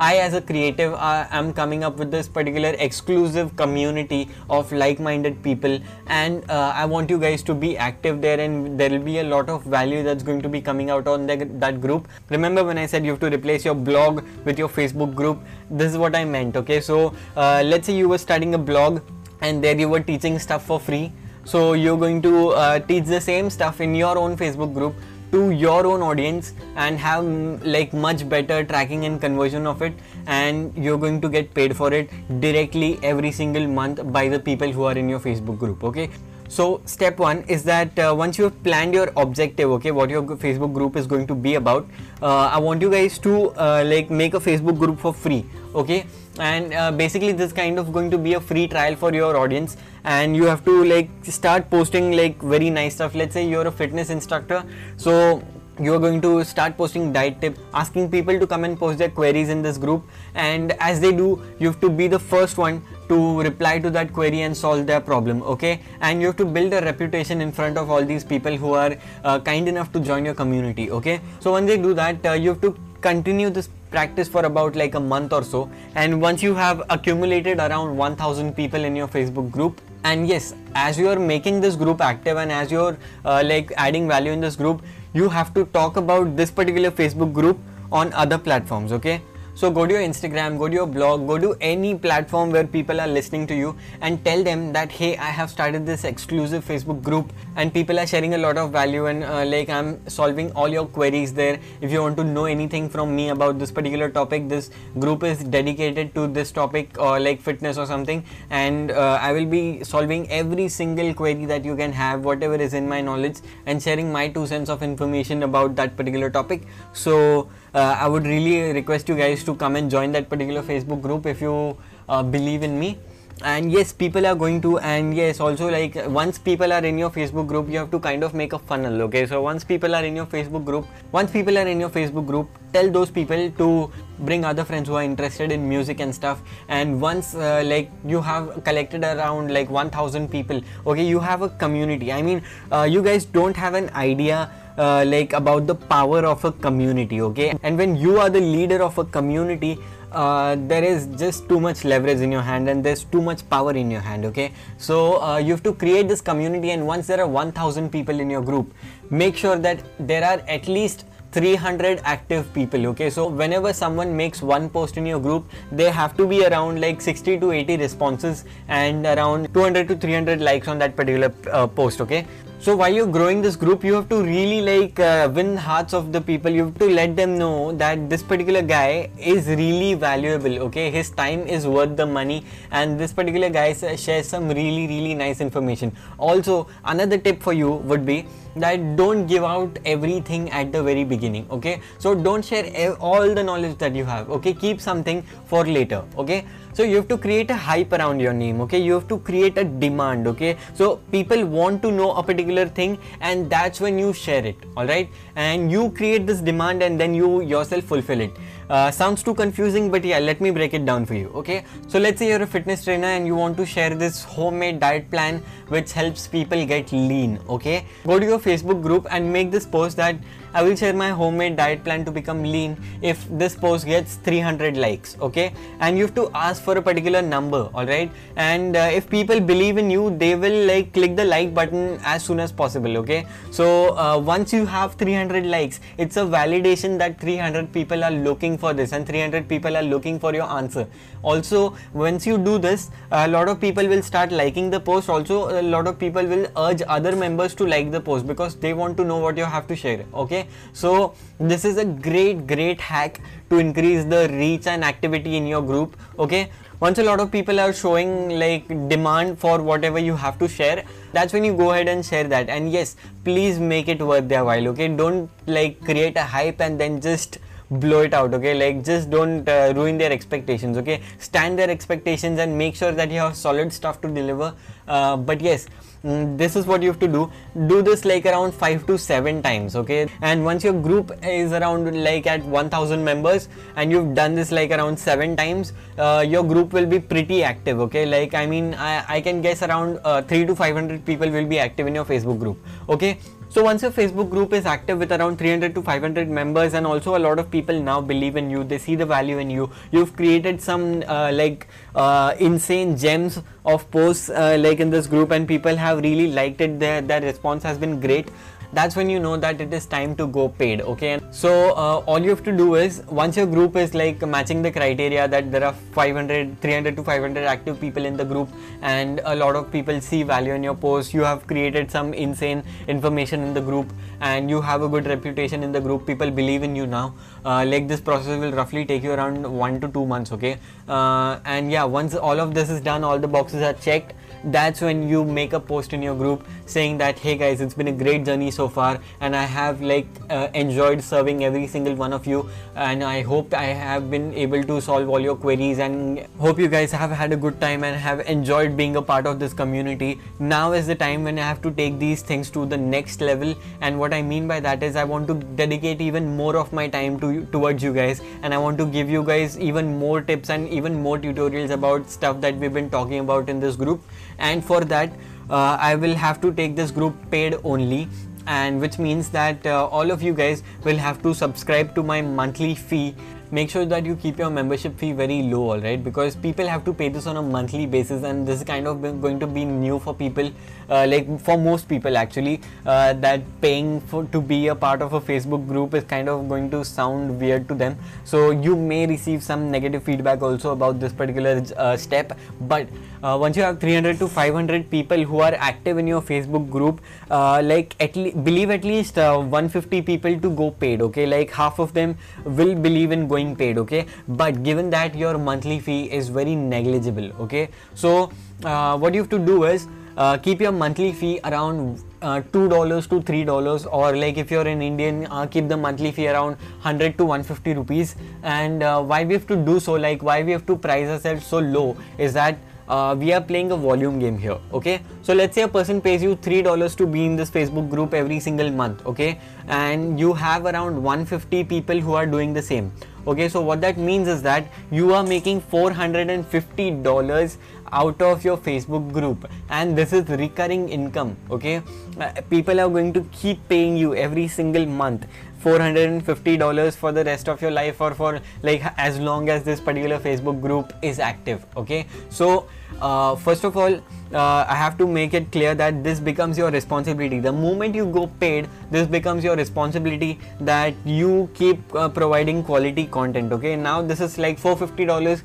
I 0.00 0.16
as 0.16 0.32
a 0.32 0.40
creative 0.40 0.94
uh, 0.94 1.26
am 1.30 1.52
coming 1.52 1.84
up 1.84 1.98
with 1.98 2.10
this 2.10 2.26
particular 2.26 2.74
exclusive 2.78 3.54
community 3.56 4.30
of 4.48 4.72
like-minded 4.72 5.42
people 5.42 5.78
and 6.06 6.50
uh, 6.50 6.72
I 6.74 6.86
want 6.86 7.10
you 7.10 7.18
guys 7.18 7.42
to 7.42 7.54
be 7.54 7.76
active 7.76 8.22
there 8.22 8.40
and 8.40 8.80
there 8.80 8.88
will 8.88 9.04
be 9.10 9.18
a 9.18 9.24
lot 9.24 9.50
of 9.50 9.62
value 9.64 10.02
that's 10.02 10.22
going 10.22 10.40
to 10.40 10.48
be 10.48 10.62
coming 10.62 10.88
out 10.88 11.06
on 11.06 11.26
the, 11.26 11.36
that 11.64 11.82
group. 11.82 12.08
Remember 12.30 12.64
when 12.64 12.78
I 12.78 12.86
said 12.86 13.04
you 13.04 13.10
have 13.10 13.20
to 13.20 13.30
replace 13.30 13.62
your 13.62 13.74
blog 13.74 14.24
with 14.46 14.58
your 14.58 14.70
Facebook 14.70 15.14
group? 15.14 15.38
This 15.70 15.92
is 15.92 15.98
what 15.98 16.16
I 16.16 16.24
meant 16.24 16.56
okay 16.56 16.80
so 16.80 17.14
uh, 17.36 17.62
let's 17.62 17.86
say 17.86 17.94
you 17.94 18.08
were 18.08 18.18
starting 18.18 18.54
a 18.54 18.58
blog 18.58 19.02
and 19.42 19.62
there 19.62 19.78
you 19.78 19.90
were 19.90 20.00
teaching 20.00 20.38
stuff 20.38 20.64
for 20.64 20.80
free 20.80 21.12
so 21.44 21.74
you're 21.74 21.98
going 21.98 22.22
to 22.22 22.50
uh, 22.50 22.78
teach 22.78 23.04
the 23.04 23.20
same 23.20 23.50
stuff 23.50 23.80
in 23.82 23.94
your 23.94 24.16
own 24.16 24.36
Facebook 24.36 24.72
group 24.72 24.94
to 25.32 25.50
your 25.50 25.86
own 25.86 26.02
audience 26.02 26.52
and 26.76 26.98
have 26.98 27.24
mm, 27.24 27.60
like 27.64 27.92
much 27.92 28.28
better 28.28 28.64
tracking 28.64 29.04
and 29.04 29.20
conversion 29.20 29.66
of 29.66 29.82
it 29.82 29.92
and 30.26 30.74
you're 30.76 30.98
going 30.98 31.20
to 31.20 31.28
get 31.28 31.52
paid 31.54 31.76
for 31.76 31.92
it 31.92 32.10
directly 32.40 32.98
every 33.02 33.32
single 33.32 33.66
month 33.66 34.00
by 34.12 34.28
the 34.28 34.38
people 34.38 34.70
who 34.72 34.84
are 34.84 34.96
in 34.96 35.08
your 35.08 35.20
facebook 35.20 35.58
group 35.58 35.84
okay? 35.84 36.10
So 36.48 36.82
step 36.84 37.18
one 37.20 37.44
is 37.44 37.62
that 37.62 37.96
uh, 37.96 38.12
once 38.18 38.36
you 38.36 38.42
have 38.44 38.60
planned 38.64 38.92
your 38.92 39.12
objective 39.16 39.70
okay 39.70 39.92
what 39.92 40.10
your 40.10 40.22
facebook 40.24 40.72
group 40.72 40.96
is 40.96 41.06
going 41.06 41.28
to 41.28 41.34
be 41.34 41.54
about 41.54 41.86
uh, 42.20 42.50
i 42.54 42.58
want 42.58 42.82
you 42.82 42.90
guys 42.90 43.20
to 43.20 43.50
uh, 43.50 43.84
like 43.86 44.10
make 44.10 44.34
a 44.34 44.40
facebook 44.40 44.76
group 44.76 44.98
for 44.98 45.14
free 45.14 45.46
okay 45.76 46.06
and 46.38 46.72
uh, 46.72 46.92
basically 46.92 47.32
this 47.32 47.52
kind 47.52 47.78
of 47.78 47.92
going 47.92 48.10
to 48.10 48.18
be 48.18 48.34
a 48.34 48.40
free 48.40 48.66
trial 48.68 48.96
for 48.96 49.12
your 49.12 49.36
audience. 49.36 49.76
And 50.04 50.36
you 50.36 50.44
have 50.44 50.64
to 50.64 50.84
like 50.84 51.10
start 51.24 51.70
posting 51.70 52.12
like 52.12 52.40
very 52.40 52.70
nice 52.70 52.94
stuff. 52.94 53.14
Let's 53.14 53.34
say 53.34 53.46
you're 53.46 53.66
a 53.66 53.72
fitness 53.72 54.10
instructor. 54.10 54.64
So 54.96 55.42
you're 55.78 55.98
going 55.98 56.20
to 56.20 56.44
start 56.44 56.76
posting 56.76 57.12
diet 57.12 57.40
tip 57.40 57.58
asking 57.72 58.10
people 58.10 58.38
to 58.38 58.46
come 58.46 58.64
and 58.64 58.78
post 58.78 58.98
their 58.98 59.08
queries 59.08 59.48
in 59.48 59.62
this 59.62 59.78
group. 59.78 60.04
And 60.34 60.72
as 60.78 61.00
they 61.00 61.12
do 61.12 61.42
you 61.58 61.68
have 61.68 61.80
to 61.80 61.90
be 61.90 62.06
the 62.06 62.18
first 62.18 62.58
one 62.58 62.82
to 63.08 63.40
reply 63.40 63.78
to 63.80 63.90
that 63.90 64.12
query 64.12 64.42
and 64.42 64.56
solve 64.56 64.86
their 64.86 65.00
problem 65.00 65.42
okay? 65.42 65.80
And 66.00 66.20
you 66.20 66.28
have 66.28 66.36
to 66.36 66.44
build 66.44 66.72
a 66.72 66.80
reputation 66.82 67.40
in 67.40 67.50
front 67.50 67.78
of 67.78 67.90
all 67.90 68.04
these 68.04 68.24
people 68.24 68.56
who 68.56 68.74
are 68.74 68.96
uh, 69.24 69.40
kind 69.40 69.68
enough 69.68 69.90
to 69.92 70.00
join 70.00 70.24
your 70.24 70.34
community 70.34 70.90
okay? 70.90 71.20
So 71.40 71.52
when 71.52 71.66
they 71.66 71.76
do 71.78 71.94
that 71.94 72.24
uh, 72.24 72.32
you 72.32 72.50
have 72.50 72.60
to 72.60 72.76
continue 73.00 73.48
this 73.48 73.70
practice 73.90 74.28
for 74.28 74.44
about 74.46 74.76
like 74.76 74.94
a 74.94 75.00
month 75.00 75.32
or 75.32 75.42
so 75.42 75.70
and 75.94 76.20
once 76.20 76.42
you 76.42 76.54
have 76.54 76.82
accumulated 76.90 77.58
around 77.58 77.96
1000 77.96 78.54
people 78.54 78.84
in 78.84 78.96
your 78.96 79.08
facebook 79.08 79.50
group 79.50 79.80
and 80.04 80.28
yes 80.28 80.54
as 80.74 80.98
you 80.98 81.08
are 81.08 81.18
making 81.18 81.60
this 81.60 81.76
group 81.76 82.00
active 82.00 82.36
and 82.36 82.52
as 82.52 82.70
you're 82.70 82.96
uh, 83.24 83.42
like 83.44 83.72
adding 83.76 84.08
value 84.08 84.32
in 84.32 84.40
this 84.40 84.56
group 84.56 84.82
you 85.12 85.28
have 85.28 85.52
to 85.54 85.64
talk 85.66 85.96
about 85.96 86.36
this 86.36 86.50
particular 86.50 86.90
facebook 86.90 87.32
group 87.32 87.58
on 87.92 88.12
other 88.12 88.38
platforms 88.38 88.92
okay 88.92 89.20
so 89.60 89.70
go 89.70 89.86
to 89.86 89.92
your 89.92 90.02
Instagram, 90.02 90.56
go 90.56 90.68
to 90.68 90.72
your 90.74 90.86
blog, 90.86 91.26
go 91.26 91.36
to 91.38 91.54
any 91.60 91.94
platform 91.94 92.50
where 92.50 92.66
people 92.66 92.98
are 92.98 93.06
listening 93.06 93.46
to 93.48 93.54
you 93.54 93.76
and 94.00 94.24
tell 94.24 94.42
them 94.42 94.72
that 94.72 94.90
hey, 94.90 95.18
I 95.18 95.26
have 95.26 95.50
started 95.50 95.84
this 95.84 96.04
exclusive 96.04 96.64
Facebook 96.64 97.02
group 97.02 97.30
and 97.56 97.70
people 97.74 98.00
are 98.00 98.06
sharing 98.06 98.32
a 98.32 98.38
lot 98.38 98.56
of 98.56 98.72
value 98.72 99.04
and 99.04 99.22
uh, 99.22 99.44
like 99.44 99.68
I'm 99.68 100.08
solving 100.08 100.50
all 100.52 100.66
your 100.68 100.86
queries 100.86 101.34
there. 101.34 101.60
If 101.82 101.90
you 101.92 102.00
want 102.00 102.16
to 102.16 102.24
know 102.24 102.46
anything 102.46 102.88
from 102.88 103.14
me 103.14 103.28
about 103.28 103.58
this 103.58 103.70
particular 103.70 104.08
topic, 104.08 104.48
this 104.48 104.70
group 104.98 105.24
is 105.24 105.44
dedicated 105.44 106.14
to 106.14 106.26
this 106.26 106.52
topic 106.52 106.98
or 106.98 107.20
like 107.20 107.42
fitness 107.42 107.76
or 107.76 107.84
something 107.84 108.24
and 108.48 108.90
uh, 108.90 109.18
I 109.20 109.32
will 109.32 109.44
be 109.44 109.84
solving 109.84 110.26
every 110.30 110.68
single 110.68 111.12
query 111.12 111.44
that 111.44 111.66
you 111.66 111.76
can 111.76 111.92
have, 111.92 112.24
whatever 112.24 112.54
is 112.54 112.72
in 112.72 112.88
my 112.88 113.02
knowledge 113.02 113.40
and 113.66 113.82
sharing 113.82 114.10
my 114.10 114.28
two 114.28 114.46
cents 114.46 114.70
of 114.70 114.82
information 114.82 115.42
about 115.42 115.76
that 115.76 115.98
particular 115.98 116.30
topic. 116.30 116.62
So 116.94 117.50
uh, 117.69 117.69
I 117.78 118.08
would 118.08 118.26
really 118.26 118.72
request 118.72 119.08
you 119.08 119.16
guys 119.16 119.44
to 119.44 119.54
come 119.54 119.76
and 119.76 119.90
join 119.90 120.12
that 120.12 120.28
particular 120.28 120.62
Facebook 120.62 121.00
group 121.00 121.26
if 121.26 121.40
you 121.40 121.76
uh, 122.08 122.22
believe 122.22 122.62
in 122.62 122.78
me 122.78 122.98
and 123.42 123.72
yes 123.72 123.92
people 123.92 124.26
are 124.26 124.34
going 124.34 124.60
to 124.60 124.78
and 124.78 125.16
yes 125.16 125.40
also 125.40 125.68
like 125.70 125.94
once 126.08 126.38
people 126.38 126.72
are 126.72 126.84
in 126.84 126.98
your 126.98 127.10
facebook 127.10 127.46
group 127.46 127.68
you 127.70 127.78
have 127.78 127.90
to 127.90 127.98
kind 127.98 128.22
of 128.22 128.34
make 128.34 128.52
a 128.52 128.58
funnel 128.58 129.00
okay? 129.02 129.26
So 129.26 129.40
once 129.40 129.64
people 129.64 129.94
are 129.94 130.04
in 130.04 130.14
your 130.14 130.26
facebook 130.26 130.64
group 130.64 130.86
once 131.12 131.30
people 131.30 131.56
are 131.56 131.66
in 131.66 131.80
your 131.80 131.88
facebook 131.88 132.26
group 132.26 132.48
tell 132.72 132.90
those 132.90 133.10
people 133.10 133.50
to 133.52 133.90
bring 134.18 134.44
other 134.44 134.64
friends 134.64 134.88
who 134.88 134.94
are 134.94 135.02
interested 135.02 135.50
in 135.50 135.68
music 135.68 136.00
and 136.00 136.14
stuff. 136.14 136.42
And 136.68 137.00
once 137.00 137.34
uh, 137.34 137.62
like 137.64 137.90
you 138.06 138.20
have 138.20 138.62
collected 138.64 139.02
around 139.04 139.52
like 139.52 139.70
1000 139.70 140.30
people 140.30 140.60
okay 140.86 141.04
you 141.04 141.18
have 141.18 141.42
a 141.42 141.48
community. 141.48 142.12
I 142.12 142.22
mean 142.22 142.42
uh, 142.70 142.82
you 142.82 143.02
guys 143.02 143.24
don't 143.24 143.56
have 143.56 143.74
an 143.74 143.88
idea 143.94 144.50
uh, 144.76 145.04
like 145.06 145.32
about 145.32 145.66
the 145.66 145.74
power 145.74 146.26
of 146.26 146.44
a 146.44 146.52
community 146.52 147.22
okay? 147.22 147.58
And 147.62 147.78
when 147.78 147.96
you 147.96 148.18
are 148.18 148.28
the 148.28 148.40
leader 148.40 148.82
of 148.82 148.98
a 148.98 149.04
community 149.04 149.78
uh, 150.12 150.56
there 150.66 150.84
is 150.84 151.06
just 151.16 151.48
too 151.48 151.60
much 151.60 151.84
leverage 151.84 152.20
in 152.20 152.32
your 152.32 152.42
hand 152.42 152.68
and 152.68 152.84
there's 152.84 153.04
too 153.04 153.22
much 153.22 153.48
power 153.48 153.72
in 153.72 153.90
your 153.90 154.00
hand 154.00 154.24
okay? 154.24 154.52
So 154.78 155.22
uh, 155.22 155.38
you 155.38 155.52
have 155.52 155.62
to 155.64 155.74
create 155.74 156.08
this 156.08 156.20
community 156.20 156.70
and 156.70 156.86
once 156.86 157.06
there 157.06 157.20
are 157.20 157.26
1000 157.26 157.90
people 157.90 158.20
in 158.20 158.30
your 158.30 158.42
group 158.42 158.72
make 159.10 159.36
sure 159.36 159.58
that 159.58 159.82
there 159.98 160.24
are 160.24 160.42
at 160.48 160.68
least 160.68 161.04
300 161.32 162.00
active 162.04 162.52
people 162.52 162.86
okay? 162.88 163.08
So 163.08 163.28
whenever 163.28 163.72
someone 163.72 164.16
makes 164.16 164.42
one 164.42 164.68
post 164.68 164.96
in 164.96 165.06
your 165.06 165.20
group 165.20 165.48
they 165.70 165.90
have 165.90 166.16
to 166.16 166.26
be 166.26 166.44
around 166.44 166.80
like 166.80 167.00
60 167.00 167.38
to 167.40 167.52
80 167.52 167.76
responses 167.76 168.44
and 168.68 169.06
around 169.06 169.52
200 169.54 169.88
to 169.88 169.96
300 169.96 170.40
likes 170.40 170.66
on 170.68 170.78
that 170.78 170.96
particular 170.96 171.32
uh, 171.52 171.66
post 171.66 172.00
okay 172.00 172.26
so 172.64 172.76
while 172.76 172.92
you're 172.92 173.06
growing 173.06 173.40
this 173.40 173.56
group 173.56 173.82
you 173.82 173.94
have 173.94 174.06
to 174.10 174.22
really 174.22 174.60
like 174.60 175.00
uh, 175.00 175.30
win 175.32 175.56
hearts 175.56 175.94
of 175.94 176.12
the 176.12 176.20
people. 176.20 176.50
You 176.50 176.66
have 176.66 176.78
to 176.80 176.90
let 176.90 177.16
them 177.16 177.38
know 177.38 177.72
that 177.72 178.10
this 178.10 178.22
particular 178.22 178.60
guy 178.60 179.08
is 179.18 179.46
really 179.46 179.94
valuable 179.94 180.58
okay? 180.64 180.90
His 180.90 181.08
time 181.08 181.46
is 181.46 181.66
worth 181.66 181.96
the 181.96 182.04
money 182.04 182.44
and 182.70 183.00
this 183.00 183.14
particular 183.14 183.48
guy 183.48 183.72
shares 183.72 184.28
some 184.28 184.48
really 184.48 184.86
really 184.86 185.14
nice 185.14 185.40
information. 185.40 185.96
Also 186.18 186.66
another 186.84 187.16
tip 187.16 187.42
for 187.42 187.54
you 187.54 187.70
would 187.92 188.04
be 188.04 188.26
that 188.56 188.94
don't 188.94 189.26
give 189.26 189.42
out 189.42 189.78
everything 189.86 190.50
at 190.50 190.70
the 190.70 190.82
very 190.82 191.04
beginning 191.04 191.46
okay? 191.50 191.80
So 191.98 192.14
don't 192.14 192.44
share 192.44 192.94
all 192.96 193.34
the 193.34 193.42
knowledge 193.42 193.78
that 193.78 193.94
you 193.94 194.04
have 194.04 194.28
okay? 194.28 194.52
Keep 194.52 194.82
something 194.82 195.22
for 195.46 195.64
later 195.64 196.04
okay 196.18 196.44
so 196.72 196.82
you 196.82 196.96
have 196.96 197.08
to 197.08 197.18
create 197.18 197.50
a 197.50 197.56
hype 197.56 197.92
around 197.92 198.20
your 198.20 198.32
name 198.32 198.60
okay? 198.60 198.78
You 198.78 198.94
have 198.94 199.08
to 199.08 199.18
create 199.18 199.58
a 199.58 199.64
demand 199.64 200.26
okay? 200.26 200.56
So 200.74 200.96
people 201.10 201.44
want 201.44 201.82
to 201.82 201.90
know 201.90 202.12
a 202.12 202.22
particular 202.22 202.66
thing 202.66 202.98
and 203.20 203.50
that's 203.50 203.80
when 203.80 203.98
you 203.98 204.12
share 204.12 204.44
it 204.44 204.56
all 204.76 204.86
right? 204.86 205.08
And 205.36 205.70
you 205.70 205.90
create 205.90 206.26
this 206.26 206.40
demand 206.40 206.82
and 206.82 206.98
then 206.98 207.14
you 207.14 207.40
yourself 207.42 207.84
fulfill 207.84 208.20
it. 208.20 208.32
Uh, 208.68 208.88
sounds 208.88 209.22
too 209.24 209.34
confusing 209.34 209.90
but 209.90 210.04
yeah 210.04 210.20
let 210.20 210.40
me 210.40 210.52
break 210.52 210.74
it 210.74 210.86
down 210.86 211.04
for 211.04 211.14
you 211.14 211.28
okay? 211.34 211.64
So 211.88 211.98
let's 211.98 212.18
say 212.18 212.28
you're 212.28 212.42
a 212.42 212.46
fitness 212.46 212.84
trainer 212.84 213.08
and 213.08 213.26
you 213.26 213.34
want 213.34 213.56
to 213.56 213.66
share 213.66 213.94
this 213.94 214.22
homemade 214.22 214.78
diet 214.78 215.10
plan 215.10 215.42
which 215.68 215.92
helps 215.92 216.28
people 216.28 216.64
get 216.64 216.92
lean 216.92 217.40
okay? 217.48 217.84
Go 218.06 218.20
to 218.20 218.24
your 218.24 218.38
facebook 218.38 218.80
group 218.80 219.06
and 219.10 219.32
make 219.32 219.50
this 219.50 219.66
post 219.66 219.96
that 219.96 220.16
I 220.52 220.64
will 220.64 220.74
share 220.74 220.92
my 220.92 221.10
homemade 221.10 221.56
diet 221.56 221.84
plan 221.84 222.04
to 222.04 222.10
become 222.10 222.42
lean 222.42 222.76
if 223.02 223.24
this 223.30 223.54
post 223.54 223.86
gets 223.86 224.16
300 224.16 224.76
likes 224.76 225.16
okay? 225.20 225.52
And 225.78 225.96
you 225.96 226.04
have 226.06 226.14
to 226.16 226.28
ask 226.34 226.62
for 226.62 226.76
a 226.76 226.82
particular 226.82 227.22
number 227.22 227.70
alright? 227.72 228.10
And 228.34 228.76
uh, 228.76 228.90
if 228.92 229.08
people 229.08 229.38
believe 229.38 229.78
in 229.78 229.90
you 229.90 230.16
they 230.18 230.34
will 230.34 230.66
like 230.66 230.92
click 230.92 231.14
the 231.14 231.24
like 231.24 231.54
button 231.54 232.00
as 232.04 232.24
soon 232.24 232.40
as 232.40 232.50
possible 232.50 232.96
okay? 232.98 233.26
So 233.52 233.96
uh, 233.96 234.18
once 234.18 234.52
you 234.52 234.66
have 234.66 234.94
300 234.94 235.46
likes 235.46 235.78
it's 235.98 236.16
a 236.16 236.22
validation 236.22 236.98
that 236.98 237.20
300 237.20 237.72
people 237.72 238.02
are 238.02 238.10
looking 238.10 238.58
for 238.58 238.74
this 238.74 238.92
and 238.92 239.06
300 239.06 239.48
people 239.48 239.76
are 239.76 239.84
looking 239.84 240.18
for 240.18 240.34
your 240.34 240.50
answer. 240.50 240.88
Also 241.22 241.76
once 241.92 242.26
you 242.26 242.38
do 242.38 242.58
this 242.58 242.90
a 243.12 243.28
lot 243.28 243.48
of 243.48 243.60
people 243.60 243.86
will 243.86 244.02
start 244.02 244.32
liking 244.32 244.68
the 244.68 244.80
post. 244.80 245.08
Also 245.08 245.60
a 245.60 245.62
lot 245.62 245.86
of 245.86 245.96
people 245.96 246.26
will 246.26 246.48
urge 246.56 246.82
other 246.88 247.14
members 247.14 247.54
to 247.54 247.64
like 247.64 247.92
the 247.92 248.00
post 248.00 248.26
because 248.26 248.56
they 248.56 248.74
want 248.74 248.96
to 248.96 249.04
know 249.04 249.18
what 249.18 249.36
you 249.36 249.44
have 249.44 249.68
to 249.68 249.76
share 249.76 250.04
okay 250.12 250.39
okay? 250.40 250.48
So 250.72 251.14
this 251.38 251.64
is 251.64 251.76
a 251.76 251.84
great 251.84 252.46
great 252.46 252.80
hack 252.80 253.20
to 253.50 253.58
increase 253.58 254.04
the 254.04 254.28
reach 254.28 254.66
and 254.66 254.84
activity 254.84 255.36
in 255.36 255.46
your 255.46 255.62
group 255.62 255.96
okay? 256.18 256.50
Once 256.80 256.98
a 256.98 257.02
lot 257.02 257.20
of 257.20 257.30
people 257.30 257.60
are 257.60 257.72
showing 257.74 258.30
like 258.38 258.66
demand 258.88 259.38
for 259.38 259.60
whatever 259.62 259.98
you 259.98 260.16
have 260.16 260.38
to 260.38 260.48
share 260.48 260.84
that's 261.12 261.32
when 261.32 261.44
you 261.44 261.54
go 261.54 261.72
ahead 261.72 261.88
and 261.88 262.04
share 262.04 262.24
that. 262.24 262.48
And 262.48 262.70
yes 262.72 262.96
please 263.24 263.58
make 263.58 263.88
it 263.88 264.00
worth 264.00 264.28
their 264.28 264.44
while 264.44 264.68
okay? 264.68 264.88
Don't 264.88 265.30
like 265.46 265.80
create 265.84 266.16
a 266.16 266.24
hype 266.24 266.60
and 266.60 266.80
then 266.80 267.00
just 267.00 267.38
blow 267.70 268.02
it 268.02 268.14
out 268.14 268.34
okay? 268.34 268.54
Like 268.54 268.84
just 268.84 269.10
don't 269.10 269.48
uh, 269.48 269.72
ruin 269.76 269.98
their 269.98 270.12
expectations 270.12 270.76
okay? 270.76 271.02
Stand 271.18 271.58
their 271.58 271.70
expectations 271.70 272.38
and 272.38 272.56
make 272.56 272.74
sure 272.74 272.92
that 272.92 273.10
you 273.10 273.20
have 273.20 273.36
solid 273.36 273.72
stuff 273.72 274.00
to 274.02 274.08
deliver. 274.08 274.54
Uh, 274.88 275.16
but 275.16 275.40
yes 275.40 275.68
mm, 276.04 276.36
this 276.36 276.56
is 276.56 276.66
what 276.66 276.82
you 276.82 276.88
have 276.88 276.98
to 277.00 277.08
do. 277.08 277.30
Do 277.68 277.82
this 277.82 278.04
like 278.04 278.26
around 278.26 278.52
5 278.52 278.86
to 278.86 278.98
7 278.98 279.42
times 279.42 279.76
okay? 279.76 280.08
And 280.20 280.44
once 280.44 280.64
your 280.64 280.72
group 280.72 281.12
is 281.22 281.52
around 281.52 282.04
like 282.04 282.26
at 282.26 282.44
1000 282.44 283.04
members 283.04 283.48
and 283.76 283.90
you've 283.90 284.14
done 284.14 284.34
this 284.34 284.50
like 284.50 284.70
around 284.70 284.98
7 284.98 285.36
times 285.36 285.72
uh, 285.98 286.24
your 286.26 286.42
group 286.42 286.72
will 286.72 286.86
be 286.86 286.98
pretty 286.98 287.42
active 287.44 287.78
okay? 287.80 288.06
Like 288.06 288.34
i 288.34 288.46
mean 288.46 288.74
i, 288.74 289.04
I 289.16 289.20
can 289.20 289.40
guess 289.40 289.62
around 289.62 290.00
uh, 290.04 290.22
3 290.22 290.46
to 290.46 290.56
500 290.56 291.04
people 291.04 291.30
will 291.30 291.46
be 291.46 291.58
active 291.58 291.86
in 291.86 291.94
your 291.94 292.04
facebook 292.04 292.38
group 292.38 292.58
okay 292.88 293.18
so 293.52 293.64
once 293.64 293.82
your 293.82 293.90
Facebook 293.90 294.30
group 294.30 294.52
is 294.52 294.64
active 294.64 295.00
with 295.00 295.10
around 295.10 295.38
300 295.38 295.74
to 295.74 295.82
500 295.82 296.28
members 296.28 296.72
and 296.72 296.86
also 296.86 297.16
a 297.16 297.18
lot 297.18 297.40
of 297.40 297.50
people 297.50 297.82
now 297.82 298.00
believe 298.00 298.36
in 298.36 298.48
you, 298.48 298.62
they 298.62 298.78
see 298.78 298.94
the 298.94 299.04
value 299.04 299.38
in 299.38 299.50
you. 299.50 299.68
You've 299.90 300.14
created 300.14 300.62
some 300.62 301.02
uh, 301.08 301.32
like 301.32 301.66
uh, 301.96 302.36
insane 302.38 302.96
gems 302.96 303.42
of 303.66 303.90
posts 303.90 304.30
uh, 304.30 304.56
like 304.60 304.78
in 304.78 304.90
this 304.90 305.08
group 305.08 305.32
and 305.32 305.48
people 305.48 305.74
have 305.74 305.98
really 305.98 306.30
liked 306.30 306.60
it. 306.60 306.78
Their, 306.78 307.02
their 307.02 307.20
response 307.22 307.64
has 307.64 307.76
been 307.76 307.98
great 307.98 308.28
that's 308.72 308.94
when 308.94 309.10
you 309.10 309.18
know 309.18 309.36
that 309.36 309.60
it 309.60 309.72
is 309.72 309.86
time 309.86 310.14
to 310.16 310.26
go 310.26 310.48
paid 310.48 310.80
okay? 310.80 311.18
So 311.30 311.70
uh, 311.70 312.04
all 312.06 312.20
you 312.20 312.30
have 312.30 312.44
to 312.44 312.56
do 312.56 312.76
is 312.76 313.02
once 313.08 313.36
your 313.36 313.46
group 313.46 313.76
is 313.76 313.94
like 313.94 314.20
matching 314.22 314.62
the 314.62 314.70
criteria 314.70 315.26
that 315.26 315.50
there 315.50 315.64
are 315.64 315.72
500 315.72 316.60
300 316.60 316.96
to 316.96 317.02
500 317.02 317.44
active 317.44 317.80
people 317.80 318.04
in 318.04 318.16
the 318.16 318.24
group 318.24 318.48
and 318.82 319.20
a 319.24 319.34
lot 319.34 319.56
of 319.56 319.72
people 319.72 320.00
see 320.00 320.22
value 320.22 320.54
in 320.54 320.62
your 320.62 320.74
post 320.74 321.12
you 321.12 321.22
have 321.22 321.46
created 321.46 321.90
some 321.90 322.14
insane 322.14 322.62
information 322.86 323.42
in 323.42 323.54
the 323.54 323.60
group 323.60 323.92
and 324.20 324.48
you 324.48 324.60
have 324.60 324.82
a 324.82 324.88
good 324.88 325.06
reputation 325.06 325.62
in 325.62 325.72
the 325.72 325.80
group 325.80 326.06
people 326.06 326.30
believe 326.30 326.62
in 326.62 326.76
you 326.76 326.86
now 326.86 327.14
uh, 327.44 327.64
like 327.66 327.88
this 327.88 328.00
process 328.00 328.38
will 328.38 328.52
roughly 328.52 328.84
take 328.84 329.02
you 329.02 329.12
around 329.12 329.42
one 329.52 329.80
to 329.80 329.88
two 329.88 330.06
months 330.06 330.30
okay? 330.30 330.58
Uh, 330.88 331.40
and 331.44 331.72
yeah 331.72 331.82
once 331.82 332.14
all 332.14 332.38
of 332.38 332.54
this 332.54 332.70
is 332.70 332.80
done 332.80 333.02
all 333.02 333.18
the 333.18 333.28
boxes 333.28 333.62
are 333.62 333.74
checked 333.74 334.14
that's 334.44 334.80
when 334.80 335.08
you 335.08 335.24
make 335.24 335.52
a 335.52 335.60
post 335.60 335.92
in 335.92 336.02
your 336.02 336.14
group 336.14 336.46
saying 336.66 336.96
that 336.98 337.18
hey 337.18 337.36
guys 337.36 337.60
it's 337.60 337.74
been 337.74 337.88
a 337.88 337.92
great 337.92 338.24
journey 338.24 338.50
so 338.50 338.68
far 338.68 338.98
and 339.20 339.36
i 339.36 339.44
have 339.44 339.82
like 339.82 340.06
uh, 340.30 340.48
enjoyed 340.54 341.02
serving 341.02 341.44
every 341.44 341.66
single 341.66 341.94
one 341.94 342.12
of 342.12 342.26
you 342.26 342.48
and 342.76 343.04
i 343.04 343.20
hope 343.20 343.52
i 343.54 343.64
have 343.64 344.10
been 344.10 344.32
able 344.34 344.62
to 344.62 344.80
solve 344.80 345.08
all 345.08 345.20
your 345.20 345.36
queries 345.36 345.78
and 345.78 346.26
hope 346.38 346.58
you 346.58 346.68
guys 346.68 346.90
have 346.90 347.10
had 347.10 347.32
a 347.32 347.36
good 347.36 347.60
time 347.60 347.84
and 347.84 347.96
have 347.96 348.20
enjoyed 348.20 348.76
being 348.76 348.96
a 348.96 349.02
part 349.02 349.26
of 349.26 349.38
this 349.38 349.52
community. 349.52 350.18
Now 350.38 350.72
is 350.72 350.86
the 350.86 350.94
time 350.94 351.24
when 351.24 351.38
i 351.38 351.42
have 351.42 351.60
to 351.62 351.70
take 351.70 351.98
these 351.98 352.22
things 352.22 352.50
to 352.50 352.64
the 352.66 352.76
next 352.76 353.20
level 353.20 353.54
and 353.80 353.98
what 353.98 354.14
i 354.14 354.22
mean 354.22 354.46
by 354.48 354.60
that 354.60 354.82
is 354.82 354.96
i 354.96 355.04
want 355.04 355.28
to 355.28 355.34
dedicate 355.60 356.00
even 356.00 356.36
more 356.36 356.56
of 356.56 356.72
my 356.72 356.86
time 356.88 357.18
to 357.20 357.44
towards 357.46 357.82
you 357.82 357.92
guys 357.92 358.22
and 358.42 358.54
i 358.54 358.58
want 358.58 358.78
to 358.78 358.86
give 358.86 359.10
you 359.10 359.22
guys 359.22 359.58
even 359.58 359.98
more 359.98 360.20
tips 360.22 360.50
and 360.50 360.68
even 360.68 361.02
more 361.02 361.18
tutorials 361.18 361.70
about 361.70 362.08
stuff 362.10 362.40
that 362.40 362.56
we've 362.56 362.72
been 362.72 362.90
talking 362.90 363.20
about 363.20 363.48
in 363.48 363.60
this 363.60 363.76
group 363.76 364.00
and 364.40 364.64
for 364.64 364.80
that 364.84 365.12
uh, 365.50 365.76
I 365.80 365.94
will 365.96 366.14
have 366.14 366.40
to 366.42 366.52
take 366.52 366.76
this 366.76 366.90
group 366.90 367.14
paid 367.30 367.56
only. 367.64 368.08
And 368.46 368.80
which 368.80 368.98
means 368.98 369.28
that 369.30 369.64
uh, 369.66 369.86
all 369.86 370.10
of 370.10 370.22
you 370.22 370.32
guys 370.32 370.62
will 370.84 370.96
have 370.96 371.22
to 371.22 371.34
subscribe 371.34 371.94
to 371.94 372.02
my 372.02 372.22
monthly 372.22 372.74
fee. 372.74 373.14
Make 373.52 373.68
sure 373.68 373.84
that 373.84 374.06
you 374.06 374.14
keep 374.14 374.38
your 374.38 374.48
membership 374.48 374.96
fee 374.96 375.12
very 375.12 375.42
low 375.42 375.72
all 375.72 375.80
right 375.80 376.02
because 376.02 376.36
people 376.36 376.68
have 376.68 376.84
to 376.84 376.92
pay 376.94 377.08
this 377.08 377.26
on 377.26 377.36
a 377.36 377.42
monthly 377.42 377.84
basis 377.84 378.22
and 378.22 378.46
this 378.46 378.60
is 378.60 378.64
kind 378.64 378.86
of 378.86 379.02
going 379.20 379.40
to 379.40 379.46
be 379.48 379.64
new 379.64 379.98
for 379.98 380.14
people 380.14 380.52
uh, 380.88 381.04
like 381.08 381.40
for 381.40 381.58
most 381.58 381.88
people 381.88 382.16
actually 382.16 382.60
uh, 382.86 383.12
that 383.14 383.42
paying 383.60 384.00
for 384.02 384.24
to 384.26 384.40
be 384.40 384.68
a 384.68 384.74
part 384.76 385.02
of 385.02 385.14
a 385.14 385.20
facebook 385.20 385.66
group 385.66 385.94
is 385.94 386.04
kind 386.04 386.28
of 386.28 386.48
going 386.48 386.70
to 386.70 386.84
sound 386.84 387.40
weird 387.40 387.66
to 387.66 387.74
them. 387.74 387.98
So 388.22 388.52
you 388.52 388.76
may 388.76 389.08
receive 389.08 389.42
some 389.42 389.68
negative 389.68 390.04
feedback 390.04 390.42
also 390.42 390.70
about 390.70 391.00
this 391.00 391.12
particular 391.12 391.60
uh, 391.76 391.96
step 391.96 392.38
but 392.60 392.86
uh, 393.22 393.36
once 393.40 393.56
you 393.56 393.62
have 393.62 393.80
300 393.80 394.18
to 394.18 394.28
500 394.28 394.90
people 394.90 395.24
who 395.24 395.40
are 395.40 395.54
active 395.54 395.98
in 395.98 396.06
your 396.06 396.22
facebook 396.22 396.70
group 396.70 397.00
uh, 397.30 397.60
like 397.64 397.94
at 398.00 398.14
believe 398.44 398.70
at 398.70 398.84
least 398.84 399.18
uh, 399.18 399.36
150 399.36 400.02
people 400.02 400.38
to 400.38 400.50
go 400.50 400.70
paid 400.70 401.02
okay? 401.02 401.26
Like 401.26 401.50
half 401.50 401.78
of 401.78 401.92
them 401.94 402.16
will 402.44 402.74
believe 402.74 403.10
in 403.12 403.26
going 403.26 403.40
going 403.40 403.56
paid 403.56 403.78
okay? 403.78 404.06
But 404.28 404.62
given 404.62 404.90
that 404.90 405.14
your 405.14 405.38
monthly 405.38 405.80
fee 405.80 406.10
is 406.10 406.28
very 406.28 406.54
negligible 406.54 407.32
okay? 407.46 407.68
So 407.94 408.30
uh, 408.64 408.98
what 408.98 409.14
you 409.14 409.20
have 409.20 409.30
to 409.30 409.38
do 409.38 409.64
is 409.64 409.88
uh, 410.16 410.36
keep 410.36 410.60
your 410.60 410.72
monthly 410.72 411.12
fee 411.12 411.40
around 411.44 412.02
uh, 412.22 412.40
two 412.52 412.68
dollars 412.68 413.06
to 413.06 413.20
three 413.22 413.44
dollars 413.44 413.86
or 413.86 414.16
like 414.16 414.36
if 414.36 414.50
you're 414.50 414.66
an 414.66 414.82
indian 414.82 415.26
uh, 415.30 415.46
keep 415.46 415.68
the 415.68 415.76
monthly 415.76 416.10
fee 416.12 416.28
around 416.28 416.56
100 416.82 417.16
to 417.18 417.24
150 417.24 417.74
rupees. 417.74 418.16
And 418.42 418.82
uh, 418.82 419.02
why 419.02 419.24
we 419.24 419.34
have 419.34 419.46
to 419.46 419.56
do 419.56 419.80
so 419.80 419.94
like 419.94 420.22
why 420.22 420.42
we 420.42 420.52
have 420.52 420.66
to 420.66 420.76
price 420.76 421.08
ourselves 421.08 421.46
so 421.46 421.58
low 421.58 421.96
is 422.18 422.34
that 422.34 422.58
uh, 422.90 423.14
we 423.18 423.32
are 423.32 423.40
playing 423.40 423.70
a 423.72 423.76
volume 423.76 424.18
game 424.18 424.36
here 424.36 424.58
okay? 424.72 425.00
So 425.22 425.32
let's 425.32 425.54
say 425.54 425.62
a 425.62 425.68
person 425.68 426.00
pays 426.00 426.22
you 426.22 426.34
three 426.34 426.62
dollars 426.62 426.94
to 426.96 427.06
be 427.06 427.24
in 427.24 427.36
this 427.36 427.50
facebook 427.50 427.88
group 427.88 428.14
every 428.14 428.40
single 428.40 428.70
month 428.70 429.06
okay? 429.06 429.38
And 429.68 430.18
you 430.18 430.32
have 430.32 430.66
around 430.66 431.02
150 431.02 431.64
people 431.64 432.00
who 432.00 432.14
are 432.14 432.26
doing 432.26 432.52
the 432.52 432.62
same 432.62 432.92
okay? 433.26 433.48
So 433.48 433.60
what 433.60 433.80
that 433.82 433.96
means 433.96 434.28
is 434.28 434.42
that 434.42 434.66
you 434.90 435.14
are 435.14 435.22
making 435.22 435.60
450 435.60 436.90
dollars 437.02 437.58
out 437.92 438.22
of 438.22 438.44
your 438.44 438.56
facebook 438.56 439.12
group. 439.12 439.48
And 439.68 439.96
this 439.96 440.12
is 440.12 440.28
recurring 440.28 440.88
income 440.88 441.36
okay? 441.50 441.82
Uh, 442.18 442.32
people 442.48 442.80
are 442.80 442.88
going 442.88 443.12
to 443.12 443.22
keep 443.32 443.68
paying 443.68 443.96
you 443.96 444.14
every 444.14 444.48
single 444.48 444.86
month 444.86 445.26
$450 445.62 446.96
for 446.96 447.12
the 447.12 447.24
rest 447.24 447.48
of 447.48 447.60
your 447.62 447.70
life 447.70 448.00
or 448.00 448.14
for 448.14 448.40
like 448.62 448.82
as 448.96 449.18
long 449.18 449.48
as 449.48 449.62
this 449.62 449.80
particular 449.80 450.18
facebook 450.18 450.60
group 450.60 450.92
is 451.02 451.18
active 451.18 451.66
okay 451.76 452.06
so 452.28 452.66
uh, 453.00 453.34
first 453.36 453.64
of 453.64 453.76
all 453.76 454.00
uh, 454.32 454.64
I 454.68 454.76
have 454.76 454.96
to 454.98 455.06
make 455.08 455.34
it 455.34 455.50
clear 455.50 455.74
that 455.74 456.04
this 456.04 456.20
becomes 456.20 456.56
your 456.56 456.70
responsibility. 456.70 457.40
The 457.40 457.50
moment 457.50 457.96
you 457.96 458.06
go 458.06 458.28
paid, 458.28 458.68
this 458.90 459.08
becomes 459.08 459.42
your 459.42 459.56
responsibility 459.56 460.38
that 460.60 460.94
you 461.04 461.50
keep 461.52 461.78
uh, 461.94 462.08
providing 462.08 462.62
quality 462.62 463.06
content. 463.06 463.52
Okay, 463.52 463.74
now 463.74 464.02
this 464.02 464.20
is 464.20 464.38
like 464.38 464.60
$450 464.60 465.42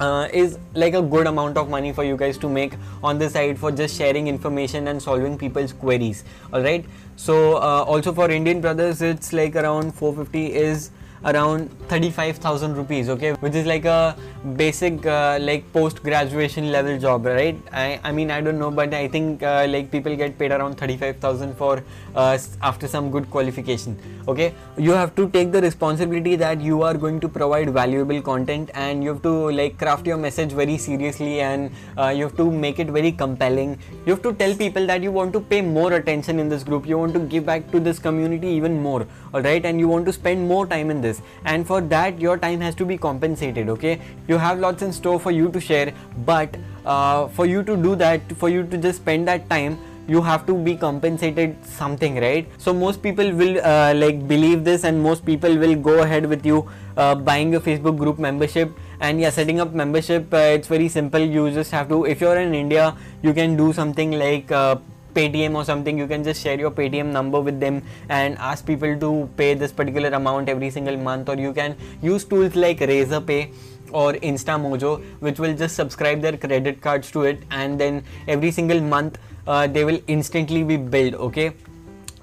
uh, 0.00 0.28
is 0.32 0.58
like 0.74 0.94
a 0.94 1.02
good 1.02 1.26
amount 1.26 1.56
of 1.56 1.68
money 1.68 1.92
for 1.92 2.04
you 2.04 2.16
guys 2.16 2.38
to 2.38 2.48
make 2.48 2.74
on 3.02 3.18
the 3.18 3.28
side 3.28 3.58
for 3.58 3.70
just 3.70 3.96
sharing 3.96 4.26
information 4.26 4.88
and 4.88 5.02
solving 5.02 5.38
people's 5.38 5.72
queries. 5.72 6.24
All 6.52 6.62
right. 6.62 6.84
So 7.16 7.56
uh, 7.56 7.84
also 7.86 8.12
for 8.12 8.30
Indian 8.30 8.60
brothers, 8.60 9.02
it's 9.02 9.32
like 9.32 9.56
around 9.56 9.94
450 9.94 10.54
is 10.54 10.90
around 11.24 11.70
35000 11.88 12.76
rupees 12.76 13.08
okay? 13.08 13.32
Which 13.34 13.54
is 13.54 13.66
like 13.66 13.84
a 13.84 14.16
basic 14.56 15.06
uh, 15.06 15.38
like 15.40 15.70
post 15.72 16.02
graduation 16.02 16.72
level 16.72 16.98
job 16.98 17.24
right? 17.26 17.56
I 17.72 18.00
i 18.02 18.12
mean 18.12 18.30
i 18.30 18.40
don't 18.40 18.58
know 18.58 18.70
but 18.70 18.92
i 18.92 19.06
think 19.06 19.42
uh, 19.42 19.66
like 19.68 19.90
people 19.90 20.16
get 20.16 20.36
paid 20.38 20.50
around 20.50 20.76
35000 20.76 21.54
for 21.54 21.82
uh, 22.14 22.38
after 22.60 22.88
some 22.88 23.10
good 23.10 23.30
qualification 23.30 23.96
okay? 24.26 24.54
You 24.76 24.92
have 24.92 25.14
to 25.16 25.28
take 25.30 25.52
the 25.52 25.60
responsibility 25.60 26.36
that 26.36 26.60
you 26.60 26.82
are 26.82 26.94
going 26.94 27.20
to 27.20 27.28
provide 27.28 27.70
valuable 27.70 28.20
content 28.20 28.70
and 28.74 29.04
you 29.04 29.10
have 29.10 29.22
to 29.22 29.50
like 29.52 29.78
craft 29.78 30.06
your 30.06 30.16
message 30.16 30.52
very 30.52 30.76
seriously 30.76 31.40
and 31.40 31.70
uh, 31.96 32.08
you 32.08 32.24
have 32.24 32.36
to 32.36 32.50
make 32.50 32.78
it 32.78 32.88
very 32.88 33.12
compelling. 33.12 33.78
You 34.06 34.14
have 34.14 34.22
to 34.22 34.32
tell 34.34 34.54
people 34.54 34.86
that 34.86 35.02
you 35.02 35.12
want 35.12 35.32
to 35.34 35.40
pay 35.40 35.60
more 35.60 35.92
attention 35.92 36.38
in 36.38 36.48
this 36.48 36.64
group. 36.64 36.86
You 36.86 36.98
want 36.98 37.14
to 37.14 37.20
give 37.20 37.46
back 37.46 37.70
to 37.70 37.80
this 37.80 37.98
community 37.98 38.48
even 38.48 38.82
more 38.82 39.06
all 39.32 39.40
right 39.40 39.64
and 39.64 39.80
you 39.80 39.88
want 39.88 40.04
to 40.06 40.12
spend 40.12 40.46
more 40.46 40.66
time 40.66 40.90
in 40.90 41.00
this. 41.00 41.22
And 41.44 41.66
for 41.66 41.80
that 41.80 42.20
your 42.20 42.36
time 42.36 42.60
has 42.60 42.74
to 42.76 42.84
be 42.84 42.98
compensated 42.98 43.68
okay? 43.68 44.00
you 44.31 44.31
have 44.38 44.58
lots 44.58 44.82
in 44.82 44.92
store 44.92 45.18
for 45.20 45.30
you 45.30 45.50
to 45.50 45.60
share 45.60 45.92
but 46.26 46.56
uh, 46.84 47.28
for 47.28 47.46
you 47.46 47.62
to 47.62 47.76
do 47.76 47.94
that 47.96 48.20
for 48.36 48.48
you 48.48 48.66
to 48.66 48.78
just 48.78 49.00
spend 49.00 49.26
that 49.28 49.48
time 49.48 49.78
you 50.08 50.20
have 50.20 50.46
to 50.46 50.54
be 50.54 50.76
compensated 50.76 51.56
something 51.64 52.16
right? 52.16 52.48
So 52.58 52.72
most 52.74 53.02
people 53.02 53.32
will 53.32 53.60
uh, 53.64 53.94
like 53.94 54.26
believe 54.26 54.64
this 54.64 54.84
and 54.84 55.00
most 55.02 55.24
people 55.24 55.56
will 55.56 55.76
go 55.76 56.02
ahead 56.02 56.26
with 56.26 56.44
you 56.44 56.68
uh, 56.96 57.14
buying 57.14 57.54
a 57.54 57.60
facebook 57.60 57.96
group 57.96 58.18
membership. 58.18 58.70
And 59.00 59.20
yeah 59.20 59.30
setting 59.30 59.60
up 59.60 59.72
membership 59.72 60.32
uh, 60.32 60.56
it's 60.56 60.68
very 60.68 60.88
simple. 60.88 61.20
You 61.20 61.50
just 61.50 61.70
have 61.70 61.88
to 61.88 62.04
if 62.04 62.20
you're 62.20 62.36
in 62.36 62.54
india 62.54 62.96
you 63.22 63.32
can 63.32 63.56
do 63.56 63.72
something 63.72 64.12
like 64.12 64.50
uh, 64.50 64.76
Paytm 65.14 65.54
or 65.54 65.64
something, 65.64 65.98
you 65.98 66.06
can 66.06 66.24
just 66.24 66.42
share 66.42 66.58
your 66.58 66.70
Paytm 66.70 67.06
number 67.06 67.38
with 67.38 67.60
them 67.60 67.82
and 68.08 68.38
ask 68.38 68.64
people 68.64 68.98
to 68.98 69.28
pay 69.36 69.52
this 69.52 69.70
particular 69.70 70.08
amount 70.08 70.48
every 70.48 70.70
single 70.70 70.96
month, 70.96 71.28
or 71.28 71.36
you 71.36 71.52
can 71.52 71.76
use 72.00 72.24
tools 72.24 72.54
like 72.56 72.78
Razorpay 72.78 73.52
or 73.92 74.14
InstaMojo, 74.14 75.02
which 75.20 75.38
will 75.38 75.54
just 75.54 75.76
subscribe 75.76 76.20
their 76.20 76.36
credit 76.36 76.80
cards 76.80 77.10
to 77.12 77.22
it, 77.22 77.42
and 77.50 77.78
then 77.78 78.02
every 78.28 78.50
single 78.50 78.80
month 78.80 79.18
uh, 79.46 79.66
they 79.66 79.84
will 79.84 80.00
instantly 80.06 80.62
be 80.62 80.76
billed. 80.76 81.14
Okay, 81.14 81.52